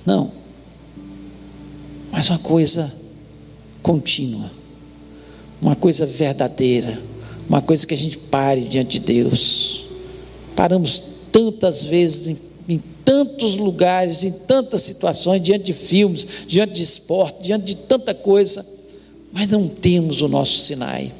[0.06, 0.32] Não.
[2.10, 2.90] Mas uma coisa
[3.82, 4.59] contínua,
[5.60, 7.00] uma coisa verdadeira,
[7.48, 9.86] uma coisa que a gente pare diante de Deus.
[10.56, 12.28] Paramos tantas vezes
[12.68, 17.76] em, em tantos lugares, em tantas situações, diante de filmes, diante de esporte, diante de
[17.76, 18.64] tanta coisa
[19.32, 21.12] mas não temos o nosso Sinai.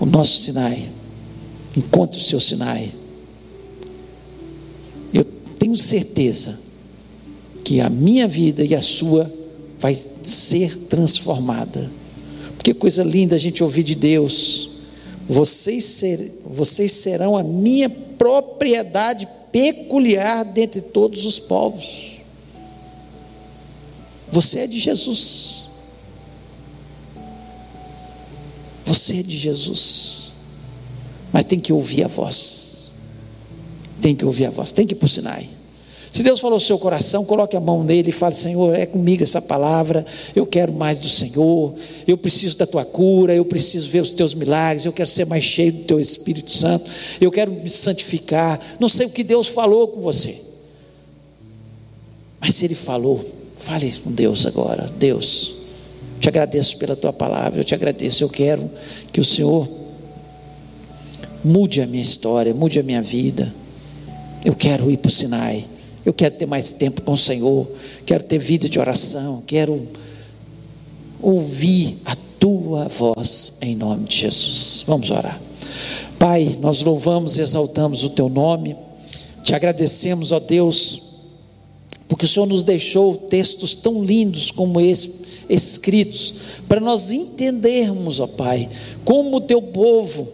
[0.00, 0.90] O nosso Sinai.
[1.76, 2.92] Encontre o seu Sinai.
[5.12, 5.24] Eu
[5.58, 6.58] tenho certeza
[7.64, 9.30] que a minha vida e a sua
[9.84, 11.92] vai ser transformada.
[12.56, 14.70] Porque coisa linda a gente ouvir de Deus.
[15.28, 22.22] Vocês, ser, vocês serão a minha propriedade peculiar dentre todos os povos.
[24.32, 25.64] Você é de Jesus.
[28.86, 30.32] Você é de Jesus.
[31.30, 32.92] Mas tem que ouvir a voz.
[34.00, 34.72] Tem que ouvir a voz.
[34.72, 35.53] Tem que ir para o Sinai.
[36.14, 39.24] Se Deus falou no seu coração, coloque a mão nele e fale: Senhor, é comigo
[39.24, 40.06] essa palavra.
[40.32, 41.74] Eu quero mais do Senhor.
[42.06, 43.34] Eu preciso da tua cura.
[43.34, 44.84] Eu preciso ver os teus milagres.
[44.84, 46.88] Eu quero ser mais cheio do teu Espírito Santo.
[47.20, 48.60] Eu quero me santificar.
[48.78, 50.40] Não sei o que Deus falou com você.
[52.40, 53.24] Mas se Ele falou,
[53.56, 54.88] Fale com Deus agora.
[54.98, 55.54] Deus,
[56.20, 57.58] te agradeço pela tua palavra.
[57.58, 58.22] Eu te agradeço.
[58.22, 58.70] Eu quero
[59.12, 59.68] que o Senhor
[61.42, 63.52] mude a minha história, mude a minha vida.
[64.44, 65.64] Eu quero ir para o Sinai.
[66.04, 67.66] Eu quero ter mais tempo com o Senhor.
[68.04, 69.42] Quero ter vida de oração.
[69.46, 69.86] Quero
[71.22, 74.84] ouvir a tua voz em nome de Jesus.
[74.86, 75.40] Vamos orar.
[76.18, 78.76] Pai, nós louvamos e exaltamos o teu nome.
[79.42, 81.04] Te agradecemos, ó Deus
[82.08, 86.34] porque o Senhor nos deixou textos tão lindos como esse escritos,
[86.66, 88.68] para nós entendermos, ó Pai,
[89.04, 90.26] como o teu povo,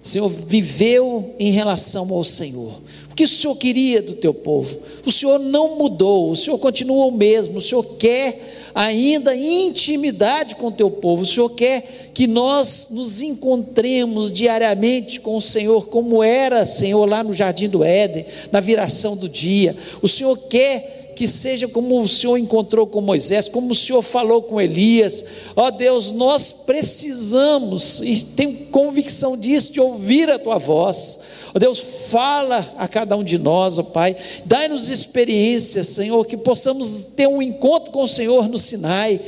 [0.00, 2.72] Senhor, viveu em relação ao Senhor.
[3.16, 4.78] Que o Senhor queria do teu povo?
[5.06, 10.66] O Senhor não mudou, o Senhor continua o mesmo, o Senhor quer ainda intimidade com
[10.66, 16.22] o teu povo, o Senhor quer que nós nos encontremos diariamente com o Senhor, como
[16.22, 19.74] era, Senhor, lá no jardim do Éden, na viração do dia.
[20.02, 24.42] O Senhor quer que seja como o Senhor encontrou com Moisés, como o Senhor falou
[24.42, 25.24] com Elias.
[25.56, 31.35] Ó Deus, nós precisamos, e tenho convicção disso, de ouvir a tua voz.
[31.56, 34.14] Ó Deus, fala a cada um de nós, ó Pai.
[34.44, 39.18] Dai-nos experiências, Senhor, que possamos ter um encontro com o Senhor no Sinai.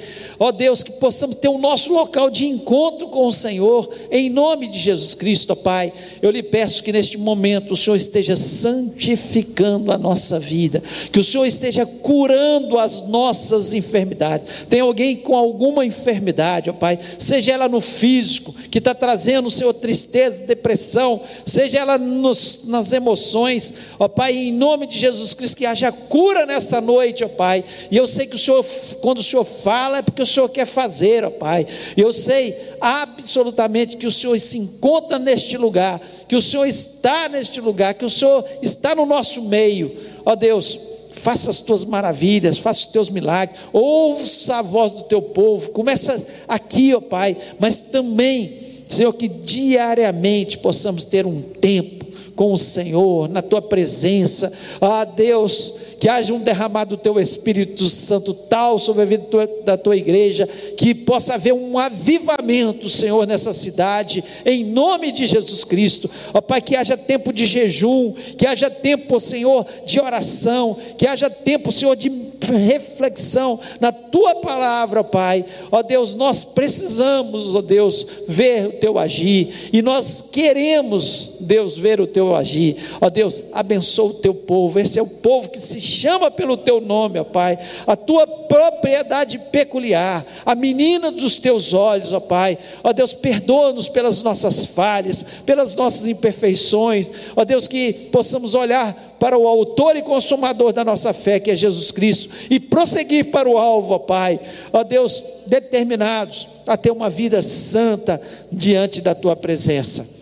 [0.41, 4.69] Ó Deus, que possamos ter o nosso local de encontro com o Senhor, em nome
[4.69, 5.93] de Jesus Cristo, ó Pai.
[6.23, 10.81] Eu lhe peço que neste momento o Senhor esteja santificando a nossa vida,
[11.11, 14.67] que o Senhor esteja curando as nossas enfermidades.
[14.69, 19.75] Tem alguém com alguma enfermidade, ó Pai, seja ela no físico, que está trazendo, Senhor,
[19.75, 25.67] tristeza, depressão, seja ela nos, nas emoções, ó Pai, em nome de Jesus Cristo, que
[25.67, 27.65] haja cura nesta noite, ó Pai.
[27.91, 28.65] E eu sei que o Senhor,
[29.01, 31.67] quando o Senhor fala, é porque o Senhor quer fazer, ó Pai.
[31.97, 37.61] Eu sei absolutamente que o Senhor se encontra neste lugar, que o Senhor está neste
[37.61, 40.79] lugar, que o Senhor está no nosso meio, ó Deus.
[41.15, 46.25] Faça as tuas maravilhas, faça os teus milagres, ouça a voz do teu povo, começa
[46.47, 52.07] aqui, ó Pai, mas também, Senhor, que diariamente possamos ter um tempo
[52.37, 57.89] com o Senhor, na tua presença, ah Deus, que haja um derramado do teu Espírito
[57.89, 59.27] Santo tal sobre a vida
[59.65, 60.47] da tua igreja,
[60.77, 66.11] que possa haver um avivamento, Senhor, nessa cidade, em nome de Jesus Cristo.
[66.33, 71.29] Ó Pai, que haja tempo de jejum, que haja tempo, Senhor, de oração, que haja
[71.29, 75.45] tempo, Senhor, de reflexão na tua palavra, Pai.
[75.71, 82.01] Ó Deus, nós precisamos, ó Deus, ver o teu agir, e nós queremos, Deus, ver
[82.01, 82.77] o teu agir.
[83.01, 84.79] Ó Deus, abençoa o teu povo.
[84.79, 87.59] Esse é o povo que se chama pelo teu nome, ó Pai.
[87.87, 92.59] A tua propriedade peculiar, a menina dos teus olhos, ó Pai.
[92.83, 97.11] Ó Deus, perdoa-nos pelas nossas falhas, pelas nossas imperfeições.
[97.37, 101.57] Ó Deus, que possamos olhar para o autor e consumador da nossa fé, que é
[101.57, 104.39] Jesus Cristo, e prosseguir para o alvo, ó Pai,
[104.73, 110.19] ó Deus, determinados a ter uma vida santa diante da tua presença.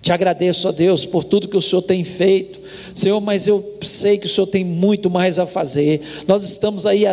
[0.00, 2.60] Te agradeço, ó Deus, por tudo que o Senhor tem feito,
[2.94, 6.00] Senhor, mas eu sei que o Senhor tem muito mais a fazer.
[6.26, 7.04] Nós estamos aí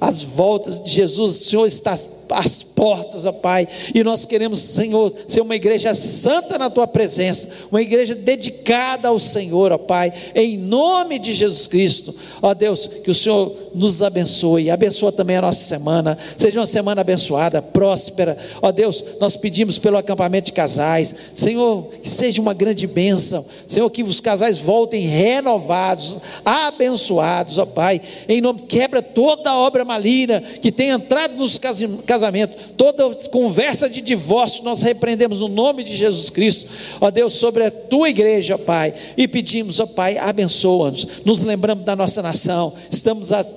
[0.00, 1.96] às voltas de Jesus, o Senhor está
[2.32, 7.48] as portas, ó Pai, e nós queremos, Senhor, ser uma igreja santa na tua presença,
[7.70, 13.10] uma igreja dedicada ao Senhor, ó Pai, em nome de Jesus Cristo, ó Deus, que
[13.10, 18.72] o Senhor nos abençoe, abençoa também a nossa semana, seja uma semana abençoada, próspera, ó
[18.72, 24.02] Deus, nós pedimos pelo acampamento de casais, Senhor, que seja uma grande bênção, Senhor, que
[24.02, 30.72] os casais voltem renovados, abençoados, ó Pai, em nome, quebra toda a obra maligna que
[30.72, 36.30] tem entrado nos casamentos casamento, toda conversa de divórcio, nós repreendemos no nome de Jesus
[36.30, 36.68] Cristo,
[37.00, 41.96] ó Deus, sobre a tua igreja, Pai, e pedimos, ó Pai, abençoa-nos, nos lembramos da
[41.96, 43.52] nossa nação, estamos às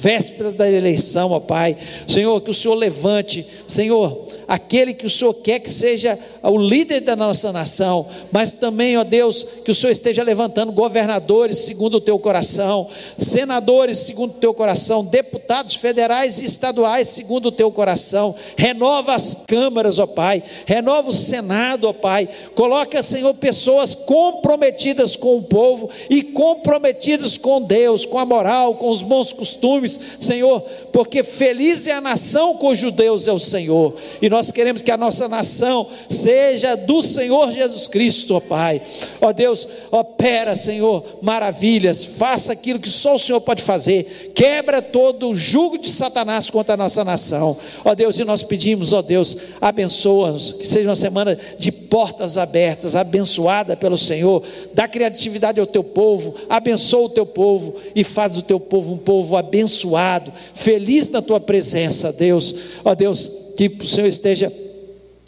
[0.00, 1.76] vésperas da eleição, ó Pai,
[2.08, 7.00] Senhor, que o Senhor levante, Senhor, aquele que o Senhor quer que seja o líder
[7.00, 12.00] da nossa nação, mas também, ó Deus, que o Senhor esteja levantando governadores segundo o
[12.00, 12.88] teu coração,
[13.18, 18.34] senadores segundo o teu coração, deputados federais e estaduais segundo o teu coração.
[18.56, 22.26] Renova as câmaras, ó Pai, renova o Senado, ó Pai.
[22.54, 28.88] Coloca, Senhor, pessoas comprometidas com o povo e comprometidas com Deus, com a moral, com
[28.88, 33.94] os bons costumes, Senhor, porque feliz é a nação cujo Deus é o Senhor.
[34.22, 38.80] E nós queremos que a nossa nação seja do Senhor Jesus Cristo, ó Pai.
[39.20, 44.32] Ó Deus, opera, Senhor, maravilhas, faça aquilo que só o Senhor pode fazer.
[44.36, 47.56] Quebra todo o jugo de Satanás contra a nossa nação.
[47.84, 52.94] Ó Deus, e nós pedimos, ó Deus, abençoa-nos, que seja uma semana de portas abertas,
[52.94, 54.44] abençoada pelo Senhor.
[54.72, 58.98] Dá criatividade ao teu povo, abençoa o teu povo e faz do teu povo um
[58.98, 62.54] povo abençoado, feliz na tua presença, Deus.
[62.84, 64.52] Ó Deus, que o Senhor esteja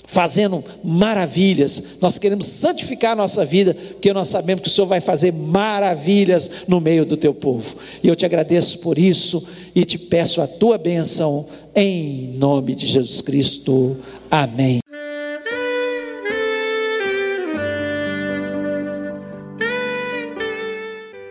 [0.06, 1.98] fazendo maravilhas.
[2.00, 6.48] Nós queremos santificar a nossa vida, porque nós sabemos que o Senhor vai fazer maravilhas
[6.68, 7.74] no meio do teu povo.
[8.02, 12.86] E eu te agradeço por isso e te peço a tua bênção em nome de
[12.86, 13.96] Jesus Cristo.
[14.30, 14.78] Amém.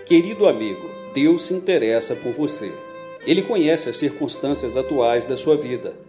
[0.06, 2.70] Querido amigo, Deus se interessa por você.
[3.26, 6.09] Ele conhece as circunstâncias atuais da sua vida